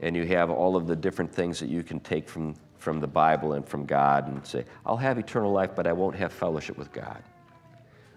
and 0.00 0.16
you 0.16 0.26
have 0.26 0.50
all 0.50 0.76
of 0.76 0.86
the 0.86 0.96
different 0.96 1.32
things 1.32 1.60
that 1.60 1.68
you 1.68 1.82
can 1.82 2.00
take 2.00 2.28
from, 2.28 2.54
from 2.78 3.00
the 3.00 3.06
Bible 3.06 3.54
and 3.54 3.66
from 3.66 3.86
God 3.86 4.28
and 4.28 4.46
say, 4.46 4.64
I'll 4.84 4.96
have 4.96 5.18
eternal 5.18 5.52
life, 5.52 5.70
but 5.74 5.86
I 5.86 5.92
won't 5.92 6.16
have 6.16 6.32
fellowship 6.32 6.76
with 6.76 6.92
God. 6.92 7.22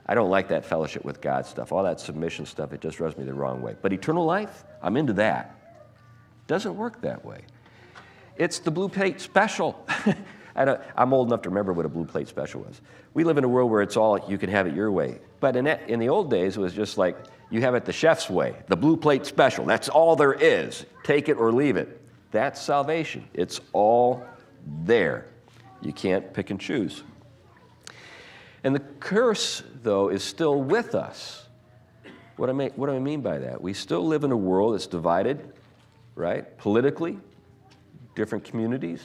I 0.05 0.15
don't 0.15 0.29
like 0.29 0.49
that 0.49 0.65
fellowship 0.65 1.05
with 1.05 1.21
God 1.21 1.45
stuff. 1.45 1.71
All 1.71 1.83
that 1.83 1.99
submission 1.99 2.45
stuff, 2.45 2.73
it 2.73 2.81
just 2.81 2.99
rubs 2.99 3.17
me 3.17 3.23
the 3.23 3.33
wrong 3.33 3.61
way. 3.61 3.75
But 3.81 3.93
eternal 3.93 4.25
life, 4.25 4.65
I'm 4.81 4.97
into 4.97 5.13
that. 5.13 5.55
Doesn't 6.47 6.75
work 6.75 7.01
that 7.01 7.23
way. 7.23 7.45
It's 8.37 8.59
the 8.59 8.71
blue 8.71 8.89
plate 8.89 9.21
special. 9.21 9.85
I 10.55 10.77
am 10.97 11.13
old 11.13 11.27
enough 11.27 11.41
to 11.43 11.49
remember 11.49 11.73
what 11.73 11.85
a 11.85 11.89
blue 11.89 12.05
plate 12.05 12.27
special 12.27 12.61
was. 12.61 12.81
We 13.13 13.23
live 13.23 13.37
in 13.37 13.43
a 13.43 13.47
world 13.47 13.71
where 13.71 13.81
it's 13.81 13.97
all 13.97 14.23
you 14.29 14.37
can 14.37 14.49
have 14.49 14.67
it 14.67 14.75
your 14.75 14.91
way. 14.91 15.19
But 15.39 15.55
in, 15.55 15.65
that, 15.65 15.89
in 15.89 15.99
the 15.99 16.09
old 16.09 16.29
days, 16.29 16.57
it 16.57 16.59
was 16.59 16.73
just 16.73 16.97
like 16.97 17.17
you 17.49 17.61
have 17.61 17.75
it 17.75 17.85
the 17.85 17.93
chef's 17.93 18.29
way, 18.29 18.55
the 18.67 18.75
blue 18.75 18.97
plate 18.97 19.25
special. 19.25 19.65
That's 19.65 19.89
all 19.89 20.15
there 20.15 20.33
is. 20.33 20.85
Take 21.03 21.29
it 21.29 21.37
or 21.37 21.51
leave 21.51 21.75
it. 21.77 22.01
That's 22.31 22.61
salvation. 22.61 23.27
It's 23.33 23.61
all 23.73 24.25
there. 24.85 25.27
You 25.81 25.93
can't 25.93 26.33
pick 26.33 26.49
and 26.49 26.59
choose. 26.59 27.03
And 28.63 28.73
the 28.73 28.79
curse, 28.79 29.61
though, 29.81 30.09
is 30.09 30.23
still 30.23 30.61
with 30.61 30.95
us. 30.95 31.47
What, 32.37 32.49
I 32.49 32.53
mean, 32.53 32.71
what 32.75 32.87
do 32.87 32.93
I 32.93 32.99
mean 32.99 33.21
by 33.21 33.39
that? 33.39 33.61
We 33.61 33.73
still 33.73 34.05
live 34.05 34.23
in 34.23 34.31
a 34.31 34.37
world 34.37 34.73
that's 34.73 34.87
divided, 34.87 35.53
right? 36.15 36.57
Politically, 36.57 37.19
different 38.15 38.43
communities, 38.43 39.01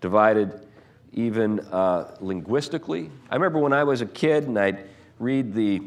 divided 0.00 0.66
even 1.12 1.60
uh, 1.60 2.16
linguistically. 2.20 3.10
I 3.30 3.34
remember 3.34 3.58
when 3.58 3.72
I 3.72 3.84
was 3.84 4.00
a 4.00 4.06
kid 4.06 4.44
and 4.44 4.58
I'd 4.58 4.88
read 5.18 5.54
the, 5.54 5.82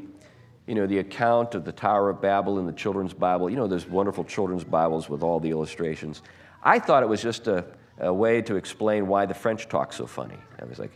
you 0.68 0.76
know, 0.76 0.88
the 0.88 1.00
account 1.00 1.56
of 1.56 1.64
the 1.64 1.72
Tower 1.72 2.10
of 2.10 2.22
Babel 2.22 2.60
in 2.60 2.66
the 2.66 2.74
children's 2.74 3.14
Bible. 3.14 3.50
You 3.50 3.56
know, 3.56 3.68
there's 3.68 3.88
wonderful 3.88 4.24
children's 4.24 4.64
Bibles 4.64 5.10
with 5.10 5.24
all 5.24 5.40
the 5.40 5.50
illustrations. 5.50 6.22
I 6.64 6.80
thought 6.80 7.04
it 7.04 7.10
was 7.10 7.22
just 7.22 7.48
a, 7.48 7.66
a 8.00 8.14
way 8.14 8.42
to 8.42 8.56
explain 8.56 9.08
why 9.08 9.26
the 9.26 9.34
French 9.34 9.68
talk 9.68 9.94
so 9.94 10.06
funny. 10.06 10.38
I 10.60 10.66
was 10.66 10.80
like, 10.80 10.92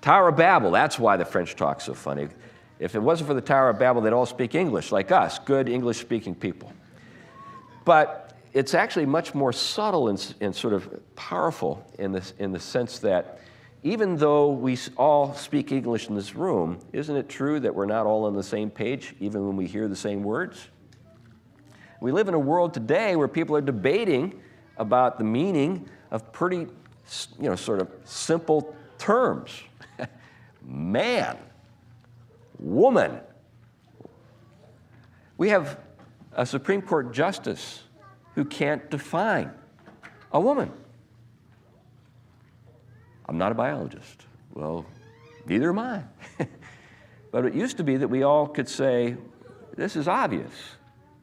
Tower 0.00 0.28
of 0.28 0.36
Babel, 0.36 0.70
that's 0.70 0.98
why 0.98 1.16
the 1.16 1.24
French 1.24 1.56
talk 1.56 1.80
so 1.80 1.94
funny. 1.94 2.28
If 2.78 2.94
it 2.94 3.00
wasn't 3.00 3.28
for 3.28 3.34
the 3.34 3.42
Tower 3.42 3.68
of 3.68 3.78
Babel, 3.78 4.00
they'd 4.00 4.14
all 4.14 4.24
speak 4.24 4.54
English 4.54 4.90
like 4.90 5.12
us, 5.12 5.38
good 5.38 5.68
English 5.68 5.98
speaking 5.98 6.34
people. 6.34 6.72
But 7.84 8.34
it's 8.52 8.74
actually 8.74 9.06
much 9.06 9.34
more 9.34 9.52
subtle 9.52 10.08
and, 10.08 10.34
and 10.40 10.54
sort 10.54 10.74
of 10.74 10.88
powerful 11.14 11.86
in, 11.98 12.12
this, 12.12 12.34
in 12.38 12.52
the 12.52 12.58
sense 12.60 12.98
that 13.00 13.40
even 13.82 14.16
though 14.16 14.50
we 14.50 14.76
all 14.96 15.34
speak 15.34 15.72
English 15.72 16.08
in 16.08 16.14
this 16.14 16.34
room, 16.34 16.78
isn't 16.92 17.16
it 17.16 17.28
true 17.28 17.60
that 17.60 17.74
we're 17.74 17.86
not 17.86 18.06
all 18.06 18.24
on 18.24 18.34
the 18.34 18.42
same 18.42 18.70
page, 18.70 19.14
even 19.20 19.46
when 19.46 19.56
we 19.56 19.66
hear 19.66 19.88
the 19.88 19.96
same 19.96 20.22
words? 20.22 20.68
We 22.00 22.12
live 22.12 22.28
in 22.28 22.34
a 22.34 22.38
world 22.38 22.74
today 22.74 23.16
where 23.16 23.28
people 23.28 23.56
are 23.56 23.62
debating 23.62 24.40
about 24.76 25.18
the 25.18 25.24
meaning 25.24 25.88
of 26.10 26.32
pretty, 26.32 26.66
you 27.38 27.48
know, 27.48 27.56
sort 27.56 27.80
of 27.80 27.88
simple 28.04 28.74
terms 28.98 29.62
man, 30.62 31.38
woman. 32.58 33.20
We 35.38 35.50
have 35.50 35.78
a 36.32 36.44
Supreme 36.44 36.82
Court 36.82 37.12
justice 37.12 37.82
who 38.34 38.44
can't 38.44 38.90
define 38.90 39.50
a 40.32 40.40
woman. 40.40 40.72
I'm 43.26 43.38
not 43.38 43.52
a 43.52 43.54
biologist. 43.54 44.26
Well, 44.52 44.86
neither 45.46 45.70
am 45.70 45.78
I. 45.78 46.02
but 47.30 47.44
it 47.44 47.54
used 47.54 47.76
to 47.76 47.84
be 47.84 47.96
that 47.96 48.08
we 48.08 48.22
all 48.22 48.46
could 48.46 48.68
say, 48.68 49.16
this 49.76 49.96
is 49.96 50.08
obvious. 50.08 50.52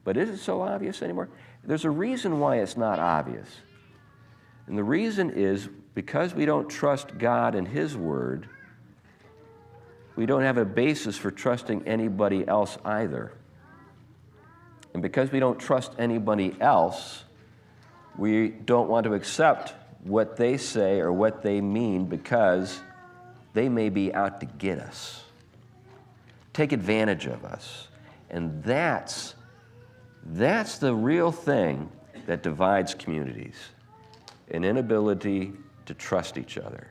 But 0.04 0.16
is 0.16 0.30
it 0.30 0.38
so 0.38 0.62
obvious 0.62 1.02
anymore? 1.02 1.30
There's 1.64 1.84
a 1.84 1.90
reason 1.90 2.40
why 2.40 2.58
it's 2.58 2.78
not 2.78 2.98
obvious. 2.98 3.50
And 4.68 4.78
the 4.78 4.84
reason 4.84 5.32
is 5.32 5.68
because 5.96 6.34
we 6.34 6.46
don't 6.46 6.70
trust 6.70 7.18
God 7.18 7.56
and 7.56 7.68
His 7.68 7.98
Word, 7.98 8.48
we 10.16 10.26
don't 10.26 10.44
have 10.44 10.58
a 10.58 10.66
basis 10.66 11.18
for 11.18 11.30
trusting 11.30 11.88
anybody 11.88 12.48
else 12.48 12.78
either. 12.86 13.34
And 14.98 15.04
because 15.04 15.32
we 15.32 15.39
don't 15.39 15.60
trust 15.60 15.92
anybody 16.00 16.56
else, 16.60 17.24
we 18.18 18.50
don't 18.50 18.89
want 18.89 19.04
to 19.04 19.13
accept 19.13 19.75
what 20.04 20.38
they 20.38 20.58
say 20.58 21.01
or 21.01 21.13
what 21.13 21.44
they 21.44 21.62
mean 21.62 22.06
because 22.06 22.80
they 23.54 23.70
may 23.70 23.89
be 23.89 24.12
out 24.12 24.39
to 24.39 24.48
get 24.48 24.80
us, 24.80 25.24
take 26.51 26.72
advantage 26.72 27.27
of 27.27 27.46
us. 27.46 27.89
And 28.32 28.63
that's, 28.63 29.36
that's 30.25 30.80
the 30.80 30.96
real 30.96 31.32
thing 31.32 31.92
that 32.25 32.42
divides 32.42 32.96
communities 32.96 33.54
an 34.50 34.63
inability 34.63 35.54
to 35.86 35.94
trust 35.94 36.39
each 36.39 36.58
other. 36.58 36.88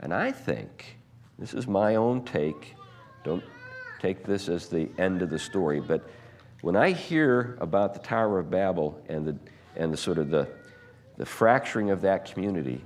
And 0.00 0.14
I 0.14 0.32
think, 0.32 0.96
this 1.38 1.52
is 1.52 1.66
my 1.66 1.96
own 1.96 2.24
take, 2.24 2.76
don't 3.24 3.44
take 4.00 4.24
this 4.24 4.48
as 4.48 4.68
the 4.68 4.88
end 4.96 5.20
of 5.20 5.28
the 5.28 5.38
story, 5.38 5.78
but 5.78 6.08
when 6.62 6.76
I 6.76 6.92
hear 6.92 7.58
about 7.60 7.92
the 7.92 8.00
Tower 8.00 8.38
of 8.38 8.48
Babel 8.48 8.98
and 9.08 9.26
the, 9.26 9.36
and 9.76 9.92
the 9.92 9.96
sort 9.96 10.16
of 10.16 10.30
the, 10.30 10.48
the 11.18 11.26
fracturing 11.26 11.90
of 11.90 12.00
that 12.02 12.32
community, 12.32 12.80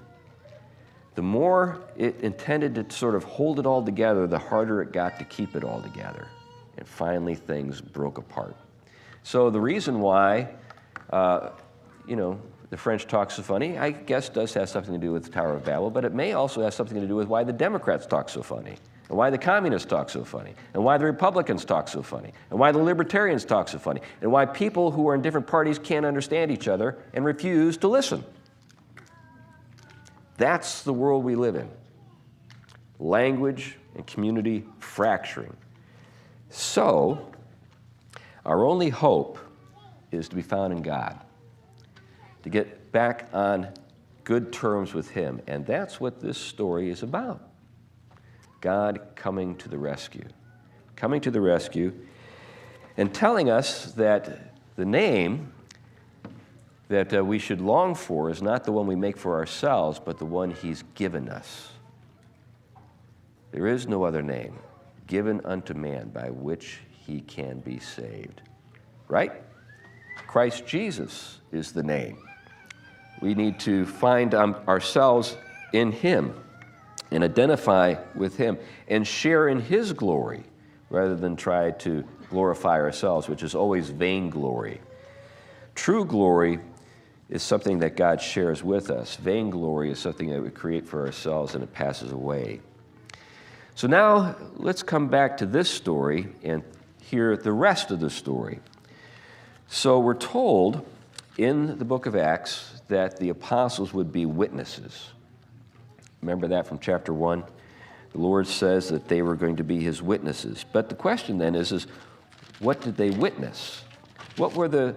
the 1.14 1.22
more 1.22 1.82
it 1.96 2.20
intended 2.22 2.74
to 2.74 2.90
sort 2.90 3.14
of 3.14 3.22
hold 3.24 3.60
it 3.60 3.66
all 3.66 3.84
together, 3.84 4.26
the 4.26 4.38
harder 4.38 4.82
it 4.82 4.92
got 4.92 5.18
to 5.18 5.24
keep 5.24 5.54
it 5.54 5.62
all 5.62 5.80
together. 5.80 6.26
And 6.78 6.88
finally, 6.88 7.34
things 7.34 7.80
broke 7.80 8.18
apart. 8.18 8.56
So, 9.22 9.50
the 9.50 9.60
reason 9.60 10.00
why, 10.00 10.54
uh, 11.10 11.50
you 12.06 12.16
know, 12.16 12.40
the 12.70 12.76
French 12.76 13.06
talk 13.06 13.30
so 13.30 13.42
funny, 13.42 13.78
I 13.78 13.90
guess 13.90 14.28
does 14.28 14.54
have 14.54 14.68
something 14.68 14.92
to 14.92 15.00
do 15.00 15.12
with 15.12 15.24
the 15.24 15.30
Tower 15.30 15.54
of 15.54 15.64
Babel, 15.64 15.90
but 15.90 16.04
it 16.04 16.14
may 16.14 16.32
also 16.32 16.62
have 16.62 16.74
something 16.74 17.00
to 17.00 17.06
do 17.06 17.16
with 17.16 17.28
why 17.28 17.44
the 17.44 17.52
Democrats 17.52 18.06
talk 18.06 18.28
so 18.28 18.42
funny, 18.42 18.76
and 19.08 19.16
why 19.16 19.30
the 19.30 19.38
communists 19.38 19.88
talk 19.88 20.10
so 20.10 20.24
funny, 20.24 20.54
and 20.74 20.82
why 20.82 20.98
the 20.98 21.04
Republicans 21.04 21.64
talk 21.64 21.88
so 21.88 22.02
funny, 22.02 22.32
and 22.50 22.58
why 22.58 22.72
the 22.72 22.78
libertarians 22.78 23.44
talk 23.44 23.68
so 23.68 23.78
funny, 23.78 24.00
and 24.20 24.30
why 24.32 24.44
people 24.44 24.90
who 24.90 25.08
are 25.08 25.14
in 25.14 25.22
different 25.22 25.46
parties 25.46 25.78
can't 25.78 26.04
understand 26.04 26.50
each 26.50 26.66
other 26.66 26.98
and 27.14 27.24
refuse 27.24 27.76
to 27.78 27.88
listen. 27.88 28.24
That's 30.38 30.82
the 30.82 30.92
world 30.92 31.24
we 31.24 31.36
live 31.36 31.56
in 31.56 31.68
language 32.98 33.76
and 33.94 34.06
community 34.06 34.64
fracturing. 34.78 35.54
So, 36.48 37.30
our 38.44 38.64
only 38.64 38.88
hope 38.88 39.38
is 40.10 40.28
to 40.28 40.36
be 40.36 40.42
found 40.42 40.72
in 40.72 40.82
God, 40.82 41.18
to 42.42 42.48
get 42.48 42.90
back 42.92 43.28
on 43.32 43.68
good 44.24 44.52
terms 44.52 44.94
with 44.94 45.10
Him. 45.10 45.42
And 45.46 45.66
that's 45.66 46.00
what 46.00 46.20
this 46.20 46.38
story 46.38 46.90
is 46.90 47.02
about 47.02 47.42
God 48.66 48.98
coming 49.14 49.54
to 49.58 49.68
the 49.68 49.78
rescue. 49.78 50.26
Coming 50.96 51.20
to 51.20 51.30
the 51.30 51.40
rescue 51.40 51.92
and 52.96 53.14
telling 53.14 53.48
us 53.48 53.92
that 53.92 54.56
the 54.74 54.84
name 54.84 55.52
that 56.88 57.14
uh, 57.14 57.24
we 57.24 57.38
should 57.38 57.60
long 57.60 57.94
for 57.94 58.28
is 58.28 58.42
not 58.42 58.64
the 58.64 58.72
one 58.72 58.88
we 58.88 58.96
make 58.96 59.18
for 59.18 59.36
ourselves, 59.36 60.00
but 60.04 60.18
the 60.18 60.24
one 60.24 60.50
He's 60.50 60.82
given 60.96 61.28
us. 61.28 61.68
There 63.52 63.68
is 63.68 63.86
no 63.86 64.02
other 64.02 64.20
name 64.20 64.58
given 65.06 65.40
unto 65.44 65.72
man 65.72 66.08
by 66.08 66.30
which 66.30 66.80
he 67.06 67.20
can 67.20 67.60
be 67.60 67.78
saved. 67.78 68.42
Right? 69.06 69.30
Christ 70.26 70.66
Jesus 70.66 71.38
is 71.52 71.70
the 71.70 71.84
name. 71.84 72.18
We 73.22 73.36
need 73.36 73.60
to 73.60 73.86
find 73.86 74.34
um, 74.34 74.56
ourselves 74.66 75.36
in 75.72 75.92
Him 75.92 76.34
and 77.10 77.22
identify 77.22 77.96
with 78.14 78.36
Him 78.36 78.58
and 78.88 79.06
share 79.06 79.48
in 79.48 79.60
His 79.60 79.92
glory 79.92 80.44
rather 80.90 81.16
than 81.16 81.36
try 81.36 81.70
to 81.72 82.04
glorify 82.30 82.80
ourselves, 82.80 83.28
which 83.28 83.42
is 83.42 83.54
always 83.54 83.90
vainglory. 83.90 84.80
True 85.74 86.04
glory 86.04 86.58
is 87.28 87.42
something 87.42 87.80
that 87.80 87.96
God 87.96 88.20
shares 88.20 88.62
with 88.62 88.90
us. 88.90 89.16
Vainglory 89.16 89.90
is 89.90 89.98
something 89.98 90.30
that 90.30 90.42
we 90.42 90.50
create 90.50 90.86
for 90.86 91.04
ourselves 91.04 91.54
and 91.54 91.62
it 91.62 91.72
passes 91.72 92.12
away. 92.12 92.60
So 93.74 93.86
now 93.86 94.36
let's 94.54 94.82
come 94.82 95.08
back 95.08 95.36
to 95.38 95.46
this 95.46 95.68
story 95.68 96.28
and 96.42 96.62
hear 97.02 97.36
the 97.36 97.52
rest 97.52 97.90
of 97.90 98.00
the 98.00 98.10
story. 98.10 98.60
So 99.68 99.98
we're 99.98 100.14
told 100.14 100.86
in 101.36 101.78
the 101.78 101.84
book 101.84 102.06
of 102.06 102.16
Acts 102.16 102.80
that 102.88 103.18
the 103.18 103.28
apostles 103.28 103.92
would 103.92 104.12
be 104.12 104.24
witnesses. 104.24 105.10
Remember 106.26 106.48
that 106.48 106.66
from 106.66 106.80
chapter 106.80 107.14
1? 107.14 107.44
The 108.10 108.18
Lord 108.18 108.48
says 108.48 108.88
that 108.88 109.06
they 109.06 109.22
were 109.22 109.36
going 109.36 109.54
to 109.56 109.62
be 109.62 109.78
his 109.80 110.02
witnesses. 110.02 110.64
But 110.72 110.88
the 110.88 110.96
question 110.96 111.38
then 111.38 111.54
is, 111.54 111.70
is 111.70 111.86
what 112.58 112.80
did 112.80 112.96
they 112.96 113.10
witness? 113.10 113.84
What 114.36 114.54
were 114.54 114.66
the 114.66 114.96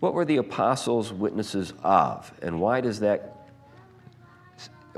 what 0.00 0.14
were 0.14 0.24
the 0.24 0.38
apostles 0.38 1.12
witnesses 1.12 1.74
of? 1.82 2.32
And 2.40 2.62
why 2.62 2.80
does 2.80 3.00
that 3.00 3.46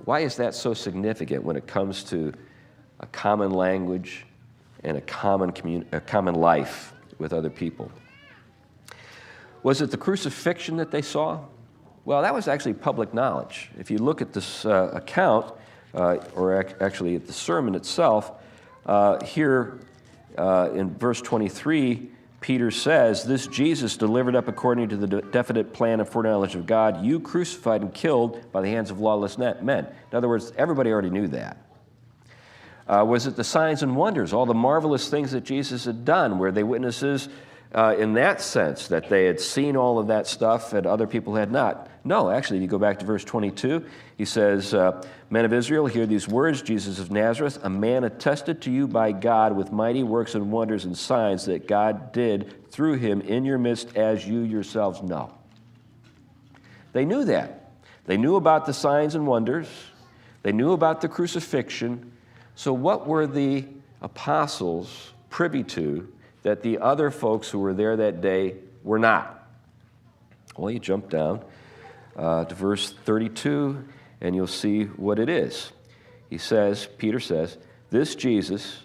why 0.05 0.20
is 0.20 0.37
that 0.37 0.55
so 0.55 0.72
significant 0.72 1.42
when 1.42 1.57
it 1.57 1.66
comes 1.66 2.05
to 2.05 2.33
a 3.00 3.07
common 3.07 3.50
language 3.50 4.24
and 4.85 4.96
a 4.96 5.00
common, 5.00 5.50
commun- 5.50 5.88
a 5.90 6.00
common 6.00 6.37
life 6.37 6.92
with 7.18 7.33
other 7.33 7.50
people? 7.50 7.90
Was 9.64 9.81
it 9.81 9.90
the 9.90 9.96
crucifixion 9.96 10.76
that 10.76 10.92
they 10.92 11.02
saw? 11.02 11.40
Well, 12.06 12.22
that 12.22 12.32
was 12.32 12.46
actually 12.46 12.74
public 12.74 13.12
knowledge. 13.12 13.68
If 13.80 13.90
you 13.90 13.98
look 13.98 14.22
at 14.22 14.32
this 14.32 14.64
uh, 14.64 14.92
account, 14.94 15.52
uh, 15.92 16.18
or 16.36 16.62
ac- 16.62 16.76
actually 16.80 17.16
at 17.16 17.26
the 17.26 17.32
sermon 17.32 17.74
itself, 17.74 18.30
uh, 18.86 19.24
here 19.24 19.80
uh, 20.38 20.70
in 20.72 20.94
verse 20.94 21.20
23, 21.20 22.08
Peter 22.40 22.70
says, 22.70 23.24
This 23.24 23.48
Jesus 23.48 23.96
delivered 23.96 24.36
up 24.36 24.46
according 24.46 24.88
to 24.90 24.96
the 24.96 25.08
de- 25.08 25.22
definite 25.22 25.72
plan 25.72 25.98
and 25.98 26.08
foreknowledge 26.08 26.54
of 26.54 26.64
God, 26.64 27.04
you 27.04 27.18
crucified 27.18 27.82
and 27.82 27.92
killed 27.92 28.40
by 28.52 28.60
the 28.60 28.68
hands 28.68 28.92
of 28.92 29.00
lawless 29.00 29.36
men. 29.36 29.56
In 29.68 30.16
other 30.16 30.28
words, 30.28 30.52
everybody 30.56 30.92
already 30.92 31.10
knew 31.10 31.26
that. 31.26 31.56
Uh, 32.86 33.04
was 33.04 33.26
it 33.26 33.34
the 33.34 33.42
signs 33.42 33.82
and 33.82 33.96
wonders, 33.96 34.32
all 34.32 34.46
the 34.46 34.54
marvelous 34.54 35.08
things 35.08 35.32
that 35.32 35.42
Jesus 35.42 35.86
had 35.86 36.04
done? 36.04 36.38
Were 36.38 36.52
they 36.52 36.62
witnesses 36.62 37.28
uh, 37.76 37.94
in 37.98 38.14
that 38.14 38.40
sense 38.40 38.88
that 38.88 39.10
they 39.10 39.26
had 39.26 39.38
seen 39.38 39.76
all 39.76 39.98
of 39.98 40.06
that 40.06 40.26
stuff 40.26 40.72
and 40.72 40.86
other 40.86 41.06
people 41.06 41.34
had 41.34 41.52
not? 41.52 41.88
No, 42.04 42.30
actually, 42.30 42.56
if 42.56 42.62
you 42.62 42.68
go 42.68 42.78
back 42.78 42.98
to 43.00 43.04
verse 43.04 43.22
22, 43.22 43.84
he 44.16 44.24
says, 44.24 44.72
uh, 44.72 45.04
Men 45.28 45.44
of 45.44 45.52
Israel, 45.52 45.86
hear 45.86 46.06
these 46.06 46.26
words 46.26 46.62
Jesus 46.62 46.98
of 46.98 47.10
Nazareth, 47.10 47.58
a 47.62 47.68
man 47.68 48.04
attested 48.04 48.62
to 48.62 48.70
you 48.70 48.88
by 48.88 49.12
God 49.12 49.54
with 49.54 49.72
mighty 49.72 50.02
works 50.02 50.34
and 50.34 50.50
wonders 50.50 50.86
and 50.86 50.96
signs 50.96 51.44
that 51.44 51.68
God 51.68 52.12
did 52.12 52.70
through 52.70 52.94
him 52.94 53.20
in 53.20 53.44
your 53.44 53.58
midst, 53.58 53.94
as 53.94 54.26
you 54.26 54.40
yourselves 54.40 55.02
know. 55.02 55.34
They 56.92 57.04
knew 57.04 57.24
that. 57.26 57.72
They 58.06 58.16
knew 58.16 58.36
about 58.36 58.64
the 58.64 58.72
signs 58.72 59.14
and 59.14 59.26
wonders, 59.26 59.68
they 60.42 60.52
knew 60.52 60.72
about 60.72 61.00
the 61.02 61.08
crucifixion. 61.08 62.12
So, 62.54 62.72
what 62.72 63.06
were 63.06 63.26
the 63.26 63.66
apostles 64.00 65.12
privy 65.28 65.64
to 65.64 66.10
that 66.46 66.62
the 66.62 66.78
other 66.78 67.11
folks 67.11 67.50
who 67.50 67.59
were 67.59 67.74
there 67.74 67.96
that 67.96 68.20
day 68.20 68.54
were 68.85 69.00
not? 69.00 69.44
Well, 70.56 70.70
you 70.70 70.78
jump 70.78 71.11
down 71.11 71.44
uh, 72.14 72.44
to 72.44 72.54
verse 72.54 72.92
32 73.04 73.85
and 74.20 74.37
you'll 74.37 74.46
see 74.46 74.85
what 74.85 75.18
it 75.18 75.28
is. 75.28 75.72
He 76.30 76.38
says, 76.38 76.88
Peter 76.98 77.18
says, 77.18 77.59
This 77.90 78.14
Jesus 78.14 78.82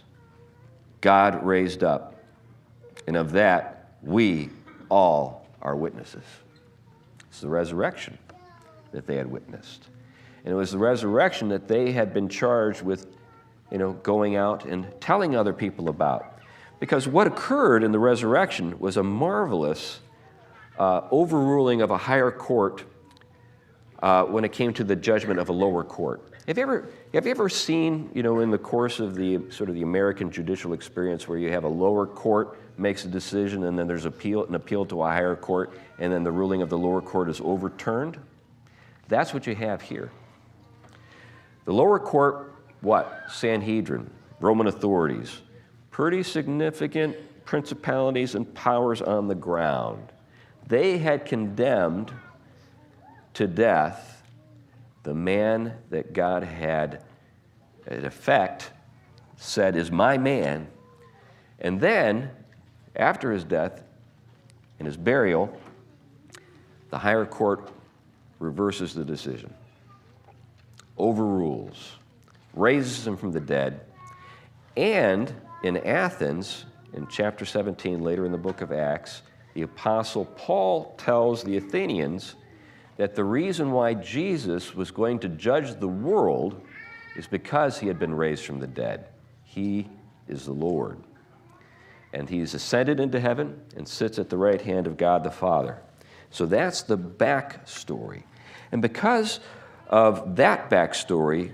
God 1.01 1.43
raised 1.45 1.83
up, 1.83 2.15
and 3.05 3.15
of 3.15 3.31
that 3.33 3.91
we 4.01 4.49
all 4.89 5.45
are 5.61 5.75
witnesses. 5.75 6.23
It's 7.29 7.41
the 7.41 7.49
resurrection 7.49 8.17
that 8.91 9.05
they 9.05 9.17
had 9.17 9.27
witnessed. 9.27 9.87
And 10.45 10.51
it 10.51 10.57
was 10.57 10.71
the 10.71 10.79
resurrection 10.79 11.49
that 11.49 11.67
they 11.67 11.91
had 11.91 12.11
been 12.11 12.27
charged 12.27 12.81
with, 12.81 13.05
you 13.71 13.77
know, 13.77 13.93
going 13.93 14.35
out 14.35 14.65
and 14.65 14.87
telling 14.99 15.35
other 15.35 15.53
people 15.53 15.89
about. 15.89 16.40
Because 16.81 17.07
what 17.07 17.27
occurred 17.27 17.83
in 17.83 17.91
the 17.91 17.99
resurrection 17.99 18.79
was 18.79 18.97
a 18.97 19.03
marvelous 19.03 19.99
uh, 20.79 21.01
overruling 21.11 21.83
of 21.83 21.91
a 21.91 21.97
higher 21.97 22.31
court 22.31 22.83
uh, 24.01 24.23
when 24.23 24.43
it 24.43 24.51
came 24.51 24.73
to 24.73 24.83
the 24.83 24.95
judgment 24.95 25.39
of 25.39 25.49
a 25.49 25.53
lower 25.53 25.83
court. 25.83 26.23
Have 26.47 26.57
you 26.57 26.63
ever 26.63 26.89
have 27.13 27.25
you 27.25 27.31
ever 27.31 27.49
seen, 27.49 28.09
you 28.15 28.23
know, 28.23 28.39
in 28.39 28.49
the 28.49 28.57
course 28.57 28.99
of 28.99 29.13
the 29.13 29.39
sort 29.51 29.69
of 29.69 29.75
the 29.75 29.83
American 29.83 30.31
judicial 30.31 30.73
experience 30.73 31.27
where 31.27 31.37
you 31.37 31.51
have 31.51 31.65
a 31.65 31.69
lower 31.69 32.07
court 32.07 32.59
makes 32.79 33.05
a 33.05 33.07
decision 33.07 33.65
and 33.65 33.77
then 33.77 33.85
there's 33.85 34.05
appeal 34.05 34.45
an 34.45 34.55
appeal 34.55 34.83
to 34.87 35.03
a 35.03 35.07
higher 35.07 35.35
court 35.35 35.77
and 35.99 36.11
then 36.11 36.23
the 36.23 36.31
ruling 36.31 36.63
of 36.63 36.69
the 36.69 36.77
lower 36.79 36.99
court 36.99 37.29
is 37.29 37.39
overturned? 37.41 38.17
That's 39.07 39.35
what 39.35 39.45
you 39.45 39.53
have 39.53 39.83
here. 39.83 40.09
The 41.65 41.73
lower 41.73 41.99
court, 41.99 42.55
what? 42.81 43.25
Sanhedrin, 43.29 44.09
Roman 44.39 44.65
authorities, 44.65 45.43
pretty 45.91 46.23
significant 46.23 47.15
principalities 47.45 48.33
and 48.33 48.51
powers 48.53 49.01
on 49.01 49.27
the 49.27 49.35
ground. 49.35 50.11
They 50.67 50.97
had 50.97 51.25
condemned 51.25 52.11
to 53.33 53.45
death 53.45 54.23
the 55.03 55.13
man 55.13 55.73
that 55.89 56.13
God 56.13 56.43
had, 56.43 57.03
in 57.87 58.05
effect, 58.05 58.71
said 59.35 59.75
is 59.75 59.91
my 59.91 60.17
man. 60.17 60.67
And 61.59 61.79
then, 61.79 62.31
after 62.95 63.31
his 63.31 63.43
death 63.43 63.83
and 64.79 64.85
his 64.85 64.97
burial, 64.97 65.59
the 66.89 66.97
higher 66.97 67.25
court 67.25 67.69
reverses 68.39 68.93
the 68.93 69.03
decision, 69.03 69.53
overrules, 70.97 71.93
raises 72.53 73.05
him 73.05 73.17
from 73.17 73.31
the 73.31 73.39
dead, 73.39 73.81
and 74.77 75.33
in 75.63 75.77
Athens, 75.77 76.65
in 76.93 77.07
chapter 77.07 77.45
17, 77.45 78.01
later 78.01 78.25
in 78.25 78.31
the 78.31 78.37
book 78.37 78.61
of 78.61 78.71
Acts, 78.71 79.21
the 79.53 79.61
apostle 79.61 80.25
Paul 80.25 80.95
tells 80.97 81.43
the 81.43 81.57
Athenians 81.57 82.35
that 82.97 83.15
the 83.15 83.23
reason 83.23 83.71
why 83.71 83.93
Jesus 83.93 84.75
was 84.75 84.91
going 84.91 85.19
to 85.19 85.29
judge 85.29 85.79
the 85.79 85.87
world 85.87 86.61
is 87.15 87.27
because 87.27 87.79
he 87.79 87.87
had 87.87 87.99
been 87.99 88.13
raised 88.13 88.45
from 88.45 88.59
the 88.59 88.67
dead. 88.67 89.07
He 89.43 89.89
is 90.27 90.45
the 90.45 90.53
Lord. 90.53 90.99
And 92.13 92.29
he's 92.29 92.53
ascended 92.53 92.99
into 92.99 93.19
heaven 93.19 93.61
and 93.75 93.87
sits 93.87 94.19
at 94.19 94.29
the 94.29 94.37
right 94.37 94.61
hand 94.61 94.87
of 94.87 94.97
God 94.97 95.23
the 95.23 95.31
Father. 95.31 95.81
So 96.29 96.45
that's 96.45 96.83
the 96.83 96.97
backstory. 96.97 98.23
And 98.71 98.81
because 98.81 99.39
of 99.87 100.37
that 100.37 100.69
backstory, 100.69 101.53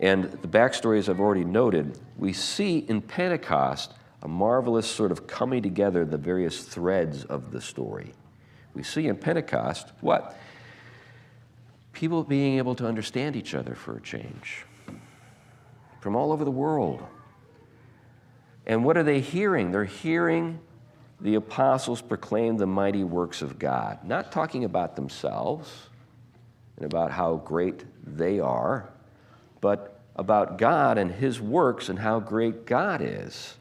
and 0.00 0.24
the 0.24 0.48
backstory, 0.48 0.98
as 0.98 1.08
I've 1.08 1.20
already 1.20 1.44
noted, 1.44 1.98
we 2.16 2.32
see 2.32 2.78
in 2.78 3.02
Pentecost 3.02 3.92
a 4.22 4.28
marvelous 4.28 4.90
sort 4.90 5.12
of 5.12 5.26
coming 5.26 5.62
together 5.62 6.04
the 6.04 6.16
various 6.16 6.62
threads 6.62 7.24
of 7.24 7.52
the 7.52 7.60
story. 7.60 8.14
We 8.74 8.82
see 8.82 9.08
in 9.08 9.16
Pentecost 9.16 9.92
what? 10.00 10.36
People 11.92 12.24
being 12.24 12.56
able 12.58 12.74
to 12.76 12.86
understand 12.86 13.36
each 13.36 13.54
other 13.54 13.74
for 13.74 13.96
a 13.96 14.00
change 14.00 14.64
from 16.00 16.16
all 16.16 16.32
over 16.32 16.44
the 16.44 16.50
world. 16.50 17.02
And 18.66 18.84
what 18.84 18.96
are 18.96 19.02
they 19.02 19.20
hearing? 19.20 19.70
They're 19.70 19.84
hearing 19.84 20.60
the 21.20 21.34
apostles 21.34 22.00
proclaim 22.00 22.56
the 22.56 22.66
mighty 22.66 23.04
works 23.04 23.42
of 23.42 23.58
God, 23.58 24.02
not 24.04 24.32
talking 24.32 24.64
about 24.64 24.96
themselves 24.96 25.88
and 26.76 26.86
about 26.86 27.10
how 27.10 27.36
great 27.36 27.84
they 28.06 28.40
are, 28.40 28.88
but 29.60 30.00
about 30.16 30.58
God 30.58 30.98
and 30.98 31.10
His 31.10 31.40
works 31.40 31.88
and 31.88 31.98
how 31.98 32.20
great 32.20 32.66
God 32.66 33.00
is 33.02 33.56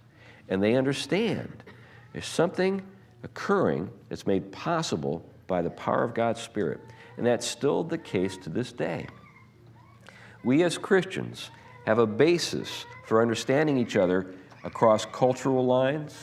and 0.49 0.61
they 0.61 0.75
understand 0.75 1.63
there's 2.11 2.25
something 2.25 2.81
occurring 3.23 3.89
that's 4.09 4.25
made 4.25 4.51
possible 4.51 5.23
by 5.47 5.61
the 5.61 5.69
power 5.69 6.03
of 6.03 6.13
God's 6.13 6.41
Spirit. 6.41 6.79
And 7.17 7.25
that's 7.25 7.45
still 7.45 7.83
the 7.83 7.97
case 7.97 8.35
to 8.37 8.49
this 8.49 8.71
day. 8.71 9.07
We 10.43 10.63
as 10.63 10.77
Christians 10.77 11.51
have 11.85 11.99
a 11.99 12.07
basis 12.07 12.85
for 13.05 13.21
understanding 13.21 13.77
each 13.77 13.95
other 13.95 14.33
across 14.63 15.05
cultural 15.05 15.65
lines, 15.65 16.15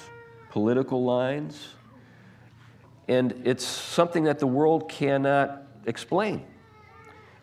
political 0.51 1.05
lines, 1.05 1.69
and 3.09 3.43
it's 3.45 3.65
something 3.65 4.25
that 4.25 4.41
the 4.41 4.47
world 4.47 4.89
cannot 4.89 5.63
explain. 5.85 6.45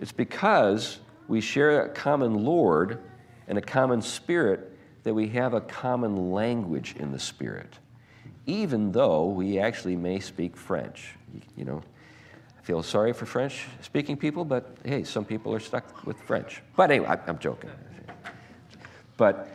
It's 0.01 0.11
because 0.11 0.99
we 1.27 1.41
share 1.41 1.85
a 1.85 1.89
common 1.89 2.43
Lord 2.43 2.99
and 3.47 3.57
a 3.57 3.61
common 3.61 4.01
Spirit 4.01 4.77
that 5.03 5.13
we 5.13 5.27
have 5.29 5.53
a 5.53 5.61
common 5.61 6.31
language 6.31 6.95
in 6.97 7.11
the 7.11 7.19
Spirit, 7.19 7.77
even 8.45 8.91
though 8.91 9.25
we 9.25 9.59
actually 9.59 9.95
may 9.95 10.19
speak 10.19 10.55
French. 10.55 11.15
You 11.57 11.65
know, 11.65 11.81
I 12.57 12.61
feel 12.61 12.83
sorry 12.83 13.13
for 13.13 13.25
French 13.25 13.65
speaking 13.81 14.15
people, 14.15 14.45
but 14.45 14.77
hey, 14.85 15.03
some 15.03 15.25
people 15.25 15.53
are 15.53 15.59
stuck 15.59 16.05
with 16.05 16.19
French. 16.21 16.61
But 16.75 16.91
anyway, 16.91 17.17
I'm 17.27 17.39
joking. 17.39 17.71
But 19.17 19.49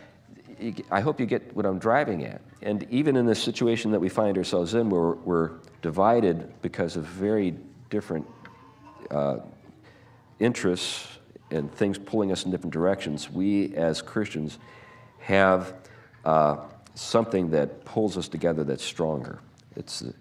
I 0.91 1.01
hope 1.01 1.21
you 1.21 1.27
get 1.27 1.55
what 1.55 1.67
I'm 1.67 1.79
driving 1.79 2.25
at. 2.25 2.41
And 2.63 2.87
even 2.91 3.17
in 3.17 3.27
the 3.27 3.35
situation 3.35 3.91
that 3.93 4.01
we 4.01 4.09
find 4.09 4.37
ourselves 4.37 4.75
in, 4.75 4.91
where 4.91 5.13
we're 5.13 5.53
divided 5.83 6.53
because 6.61 6.97
of 6.97 7.05
very 7.05 7.55
different 7.91 8.27
uh, 9.11 9.39
interests 10.41 11.18
and 11.51 11.73
things 11.73 11.99
pulling 11.99 12.33
us 12.33 12.45
in 12.45 12.51
different 12.51 12.73
directions, 12.73 13.31
we 13.31 13.75
as 13.75 14.03
Christians 14.03 14.59
have 15.21 15.75
uh, 16.25 16.57
something 16.95 17.51
that 17.51 17.85
pulls 17.85 18.17
us 18.17 18.29
together 18.29 18.65
that's 18.65 18.85
stronger. 18.85 19.39
It's 19.77 20.01
the 20.01 20.15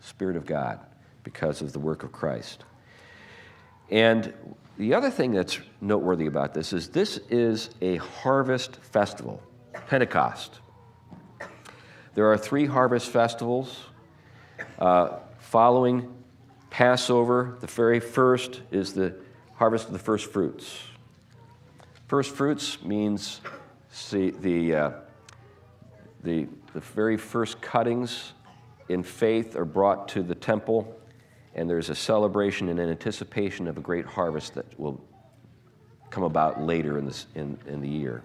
Spirit 0.00 0.36
of 0.36 0.46
God 0.46 0.80
because 1.22 1.62
of 1.62 1.72
the 1.72 1.78
work 1.78 2.02
of 2.02 2.12
Christ. 2.12 2.64
And 3.90 4.32
the 4.76 4.94
other 4.94 5.10
thing 5.10 5.32
that's 5.32 5.58
noteworthy 5.80 6.26
about 6.26 6.54
this 6.54 6.72
is 6.72 6.88
this 6.88 7.18
is 7.30 7.70
a 7.80 7.96
harvest 7.96 8.76
festival, 8.76 9.42
Pentecost. 9.86 10.60
There 12.14 12.30
are 12.30 12.38
three 12.38 12.66
harvest 12.66 13.10
festivals 13.10 13.78
uh, 14.78 15.18
following 15.38 16.12
Passover. 16.70 17.56
The 17.60 17.66
very 17.66 18.00
first 18.00 18.62
is 18.70 18.92
the 18.92 19.14
harvest 19.56 19.86
of 19.86 19.92
the 19.92 19.98
first 19.98 20.32
fruits. 20.32 20.78
First 22.06 22.34
fruits 22.34 22.82
means 22.82 23.40
See, 23.96 24.30
the, 24.30 24.74
uh, 24.74 24.90
the, 26.24 26.48
the 26.72 26.80
very 26.80 27.16
first 27.16 27.60
cuttings 27.60 28.32
in 28.88 29.04
faith 29.04 29.54
are 29.54 29.64
brought 29.64 30.08
to 30.08 30.24
the 30.24 30.34
temple, 30.34 31.00
and 31.54 31.70
there's 31.70 31.90
a 31.90 31.94
celebration 31.94 32.68
and 32.70 32.80
an 32.80 32.90
anticipation 32.90 33.68
of 33.68 33.78
a 33.78 33.80
great 33.80 34.04
harvest 34.04 34.54
that 34.54 34.66
will 34.80 35.00
come 36.10 36.24
about 36.24 36.60
later 36.60 36.98
in, 36.98 37.06
this, 37.06 37.26
in, 37.36 37.56
in 37.68 37.80
the 37.80 37.88
year. 37.88 38.24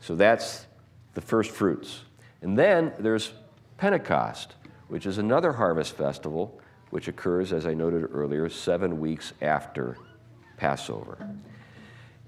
So 0.00 0.16
that's 0.16 0.66
the 1.14 1.20
first 1.20 1.52
fruits. 1.52 2.00
And 2.42 2.58
then 2.58 2.92
there's 2.98 3.32
Pentecost, 3.76 4.56
which 4.88 5.06
is 5.06 5.18
another 5.18 5.52
harvest 5.52 5.96
festival, 5.96 6.60
which 6.90 7.06
occurs, 7.06 7.52
as 7.52 7.64
I 7.64 7.74
noted 7.74 8.08
earlier, 8.12 8.48
seven 8.48 8.98
weeks 8.98 9.34
after 9.40 9.96
Passover. 10.58 11.18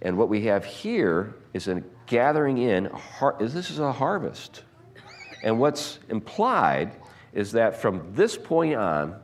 And 0.02 0.16
what 0.16 0.28
we 0.28 0.42
have 0.46 0.64
here 0.64 1.34
is 1.52 1.68
a 1.68 1.82
gathering 2.06 2.58
in, 2.58 2.90
this 3.38 3.70
is 3.70 3.78
a 3.78 3.92
harvest. 3.92 4.62
And 5.42 5.58
what's 5.58 5.98
implied 6.08 6.92
is 7.32 7.52
that 7.52 7.80
from 7.80 8.12
this 8.14 8.36
point 8.36 8.74
on 8.74 9.16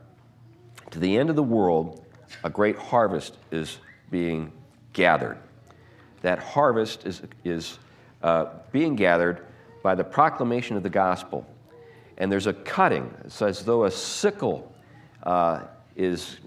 to 0.91 0.99
the 0.99 1.17
end 1.17 1.29
of 1.29 1.35
the 1.35 1.43
world, 1.43 2.05
a 2.43 2.49
great 2.49 2.77
harvest 2.77 3.37
is 3.51 3.79
being 4.11 4.51
gathered. 4.93 5.37
That 6.21 6.39
harvest 6.39 7.05
is, 7.05 7.21
is 7.43 7.79
uh, 8.21 8.45
being 8.71 8.95
gathered 8.95 9.45
by 9.83 9.95
the 9.95 10.03
proclamation 10.03 10.77
of 10.77 10.83
the 10.83 10.89
gospel. 10.89 11.45
And 12.17 12.31
there's 12.31 12.47
a 12.47 12.53
cutting. 12.53 13.13
It's 13.25 13.41
as 13.41 13.63
though 13.63 13.85
a 13.85 13.91
sickle 13.91 14.73
uh, 15.23 15.63
is, 15.95 16.37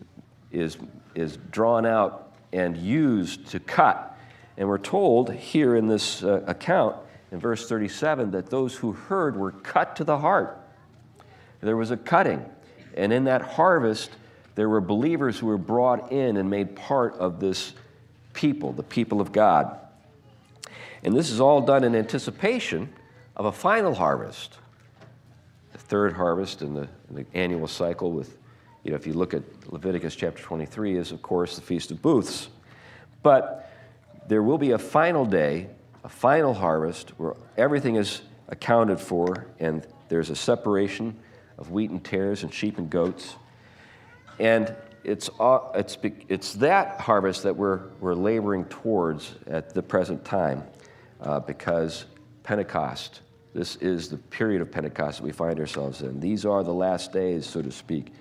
is, 0.50 0.78
is 1.14 1.36
drawn 1.50 1.86
out 1.86 2.29
and 2.52 2.76
used 2.76 3.46
to 3.48 3.60
cut 3.60 4.10
and 4.60 4.68
we're 4.68 4.76
told 4.76 5.32
here 5.32 5.74
in 5.74 5.86
this 5.86 6.22
uh, 6.22 6.42
account, 6.46 6.94
in 7.32 7.40
verse 7.40 7.66
37, 7.66 8.32
that 8.32 8.50
those 8.50 8.74
who 8.74 8.92
heard 8.92 9.34
were 9.34 9.52
cut 9.52 9.96
to 9.96 10.04
the 10.04 10.18
heart. 10.18 10.60
There 11.62 11.78
was 11.78 11.90
a 11.90 11.96
cutting. 11.96 12.44
And 12.94 13.10
in 13.10 13.24
that 13.24 13.40
harvest, 13.40 14.10
there 14.56 14.68
were 14.68 14.82
believers 14.82 15.38
who 15.38 15.46
were 15.46 15.56
brought 15.56 16.12
in 16.12 16.36
and 16.36 16.50
made 16.50 16.76
part 16.76 17.14
of 17.14 17.40
this 17.40 17.72
people, 18.34 18.72
the 18.72 18.82
people 18.82 19.22
of 19.22 19.32
God. 19.32 19.78
And 21.02 21.16
this 21.16 21.30
is 21.30 21.40
all 21.40 21.62
done 21.62 21.82
in 21.82 21.96
anticipation 21.96 22.92
of 23.36 23.46
a 23.46 23.52
final 23.52 23.94
harvest, 23.94 24.58
the 25.72 25.78
third 25.78 26.12
harvest 26.12 26.60
in 26.60 26.74
the, 26.74 26.86
in 27.08 27.16
the 27.16 27.26
annual 27.32 27.66
cycle. 27.66 28.12
With, 28.12 28.36
you 28.84 28.90
know, 28.90 28.96
if 28.96 29.06
you 29.06 29.12
look 29.12 29.34
at 29.34 29.42
Leviticus 29.70 30.16
chapter 30.16 30.42
23, 30.42 30.96
is 30.96 31.12
of 31.12 31.22
course 31.22 31.56
the 31.56 31.62
Feast 31.62 31.90
of 31.90 32.00
Booths. 32.00 32.48
But 33.22 33.70
there 34.28 34.42
will 34.42 34.58
be 34.58 34.72
a 34.72 34.78
final 34.78 35.26
day, 35.26 35.68
a 36.04 36.08
final 36.08 36.54
harvest, 36.54 37.10
where 37.18 37.34
everything 37.56 37.96
is 37.96 38.22
accounted 38.48 39.00
for 39.00 39.46
and 39.58 39.86
there's 40.08 40.30
a 40.30 40.36
separation 40.36 41.16
of 41.58 41.70
wheat 41.70 41.90
and 41.90 42.02
tares 42.02 42.42
and 42.42 42.52
sheep 42.52 42.78
and 42.78 42.90
goats. 42.90 43.36
And 44.38 44.74
it's, 45.04 45.30
it's, 45.74 45.98
it's 46.28 46.54
that 46.54 47.00
harvest 47.00 47.42
that 47.44 47.56
we're, 47.56 47.80
we're 48.00 48.14
laboring 48.14 48.64
towards 48.66 49.34
at 49.46 49.74
the 49.74 49.82
present 49.82 50.24
time 50.24 50.64
uh, 51.20 51.40
because 51.40 52.06
Pentecost, 52.42 53.20
this 53.54 53.76
is 53.76 54.08
the 54.08 54.16
period 54.16 54.62
of 54.62 54.70
Pentecost 54.70 55.18
that 55.18 55.24
we 55.24 55.32
find 55.32 55.60
ourselves 55.60 56.02
in. 56.02 56.18
These 56.18 56.44
are 56.44 56.62
the 56.62 56.74
last 56.74 57.12
days, 57.12 57.46
so 57.46 57.62
to 57.62 57.70
speak. 57.70 58.12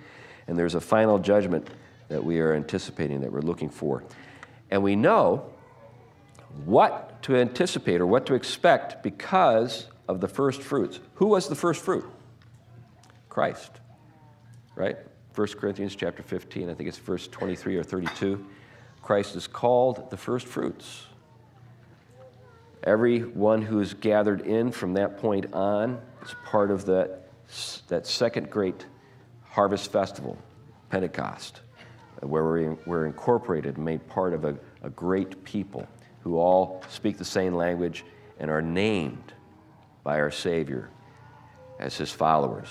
And 0.49 0.57
there's 0.57 0.73
a 0.73 0.81
final 0.81 1.19
judgment 1.19 1.67
that 2.07 2.23
we 2.23 2.39
are 2.39 2.55
anticipating, 2.55 3.21
that 3.21 3.31
we're 3.31 3.41
looking 3.41 3.69
for. 3.69 4.03
And 4.71 4.81
we 4.81 4.95
know 4.95 5.45
what 6.65 7.21
to 7.21 7.35
anticipate 7.35 8.01
or 8.01 8.07
what 8.07 8.25
to 8.25 8.33
expect 8.33 9.03
because 9.03 9.85
of 10.07 10.21
the 10.21 10.27
first 10.27 10.63
fruits. 10.63 10.99
Who 11.13 11.27
was 11.27 11.47
the 11.47 11.55
first 11.55 11.85
fruit? 11.85 12.03
Christ, 13.29 13.69
right? 14.75 14.97
1 15.35 15.47
Corinthians 15.49 15.95
chapter 15.95 16.23
15, 16.23 16.67
I 16.67 16.73
think 16.73 16.89
it's 16.89 16.97
verse 16.97 17.27
23 17.27 17.77
or 17.77 17.83
32. 17.83 18.43
Christ 19.03 19.35
is 19.35 19.45
called 19.45 20.09
the 20.09 20.17
first 20.17 20.47
fruits. 20.47 21.05
Everyone 22.83 23.61
who 23.61 23.81
is 23.81 23.93
gathered 23.93 24.41
in 24.41 24.71
from 24.71 24.93
that 24.95 25.19
point 25.19 25.53
on 25.53 26.01
is 26.23 26.33
part 26.43 26.71
of 26.71 26.87
that, 26.87 27.29
that 27.87 28.07
second 28.07 28.49
great 28.49 28.87
harvest 29.49 29.91
festival, 29.91 30.37
Pentecost, 30.89 31.61
uh, 32.21 32.27
where 32.27 32.43
we're, 32.43 32.77
we're 32.85 33.05
incorporated 33.05 33.75
and 33.75 33.85
made 33.85 34.07
part 34.07 34.33
of 34.33 34.45
a, 34.45 34.57
a 34.83 34.89
great 34.89 35.43
people 35.43 35.87
who 36.21 36.37
all 36.37 36.81
speak 36.89 37.17
the 37.17 37.25
same 37.25 37.53
language 37.53 38.05
and 38.39 38.49
are 38.49 38.61
named 38.61 39.33
by 40.03 40.19
our 40.19 40.31
Savior 40.31 40.89
as 41.79 41.97
his 41.97 42.11
followers. 42.11 42.67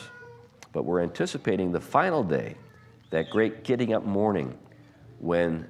But 0.73 0.85
we're 0.85 1.03
anticipating 1.03 1.73
the 1.73 1.81
final 1.81 2.23
day, 2.23 2.57
that 3.11 3.31
great 3.31 3.65
getting 3.65 3.95
up 3.95 4.05
morning 4.05 4.57
when 5.19 5.67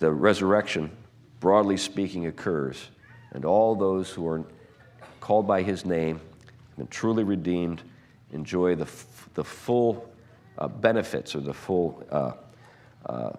the 0.00 0.10
resurrection, 0.10 0.90
broadly 1.38 1.76
speaking, 1.76 2.26
occurs, 2.26 2.88
and 3.30 3.44
all 3.44 3.74
those 3.74 4.10
who 4.10 4.26
are 4.26 4.44
called 5.20 5.46
by 5.46 5.62
his 5.62 5.86
name 5.86 6.20
and 6.76 6.90
truly 6.90 7.22
redeemed 7.22 7.82
enjoy 8.32 8.74
the, 8.74 8.84
f- 8.84 9.28
the 9.34 9.44
full 9.44 10.10
uh, 10.58 10.68
benefits 10.68 11.34
or 11.34 11.40
the 11.40 11.54
full, 11.54 12.02
uh, 12.10 12.32
uh, 13.06 13.32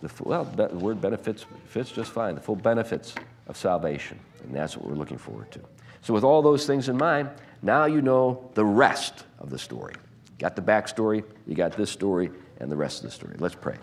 the 0.00 0.10
well, 0.20 0.44
the 0.44 0.68
word 0.68 1.00
benefits 1.00 1.46
fits 1.66 1.90
just 1.90 2.12
fine, 2.12 2.34
the 2.34 2.40
full 2.40 2.56
benefits 2.56 3.14
of 3.46 3.56
salvation. 3.56 4.18
And 4.42 4.54
that's 4.54 4.76
what 4.76 4.86
we're 4.86 4.96
looking 4.96 5.18
forward 5.18 5.50
to. 5.52 5.60
So, 6.02 6.12
with 6.12 6.24
all 6.24 6.42
those 6.42 6.66
things 6.66 6.88
in 6.88 6.96
mind, 6.96 7.30
now 7.62 7.86
you 7.86 8.02
know 8.02 8.50
the 8.54 8.64
rest 8.64 9.24
of 9.38 9.48
the 9.48 9.58
story. 9.58 9.94
Got 10.38 10.56
the 10.56 10.62
backstory, 10.62 11.24
you 11.46 11.54
got 11.54 11.76
this 11.76 11.90
story, 11.90 12.30
and 12.58 12.70
the 12.70 12.76
rest 12.76 12.98
of 12.98 13.04
the 13.04 13.10
story. 13.10 13.36
Let's 13.38 13.54
pray. 13.54 13.76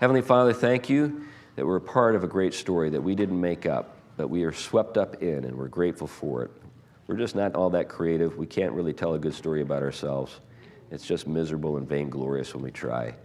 Heavenly 0.00 0.22
Father, 0.22 0.54
thank 0.54 0.88
you 0.88 1.26
that 1.56 1.66
we're 1.66 1.76
a 1.76 1.80
part 1.80 2.14
of 2.14 2.24
a 2.24 2.26
great 2.26 2.54
story 2.54 2.88
that 2.90 3.02
we 3.02 3.14
didn't 3.14 3.38
make 3.38 3.66
up, 3.66 3.96
but 4.16 4.28
we 4.28 4.44
are 4.44 4.52
swept 4.52 4.96
up 4.96 5.22
in, 5.22 5.44
and 5.44 5.58
we're 5.58 5.68
grateful 5.68 6.06
for 6.06 6.44
it. 6.44 6.50
We're 7.10 7.16
just 7.16 7.34
not 7.34 7.56
all 7.56 7.70
that 7.70 7.88
creative. 7.88 8.36
We 8.36 8.46
can't 8.46 8.70
really 8.70 8.92
tell 8.92 9.14
a 9.14 9.18
good 9.18 9.34
story 9.34 9.62
about 9.62 9.82
ourselves. 9.82 10.38
It's 10.92 11.04
just 11.04 11.26
miserable 11.26 11.76
and 11.76 11.88
vainglorious 11.88 12.54
when 12.54 12.62
we 12.62 12.70
try. 12.70 13.16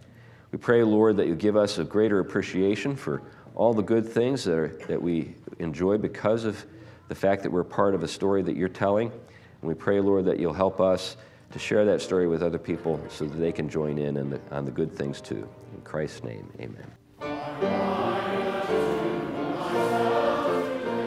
We 0.51 0.57
pray, 0.57 0.81
Lord, 0.81 1.17
that 1.17 1.27
you 1.27 1.35
give 1.35 1.55
us 1.55 1.77
a 1.77 1.83
greater 1.83 2.19
appreciation 2.19 2.95
for 2.95 3.21
all 3.53 3.75
the 3.75 3.83
good 3.83 4.09
things 4.09 4.43
that, 4.45 4.57
are, 4.57 4.75
that 4.87 4.99
we 4.99 5.35
enjoy 5.59 5.99
because 5.99 6.45
of 6.45 6.65
the 7.09 7.13
fact 7.13 7.43
that 7.43 7.51
we're 7.51 7.63
part 7.63 7.93
of 7.93 8.01
a 8.01 8.07
story 8.07 8.41
that 8.41 8.55
you're 8.55 8.69
telling. 8.69 9.11
And 9.11 9.69
we 9.69 9.75
pray, 9.75 9.99
Lord, 9.99 10.25
that 10.25 10.39
you'll 10.39 10.51
help 10.51 10.81
us 10.81 11.15
to 11.51 11.59
share 11.59 11.85
that 11.85 12.01
story 12.01 12.27
with 12.27 12.41
other 12.41 12.57
people 12.57 12.99
so 13.07 13.25
that 13.25 13.37
they 13.37 13.51
can 13.51 13.69
join 13.69 13.99
in 13.99 14.17
on 14.17 14.31
the, 14.31 14.41
on 14.49 14.65
the 14.65 14.71
good 14.71 14.91
things 14.97 15.21
too. 15.21 15.47
In 15.75 15.81
Christ's 15.83 16.23
name, 16.23 16.51
amen. 16.59 16.91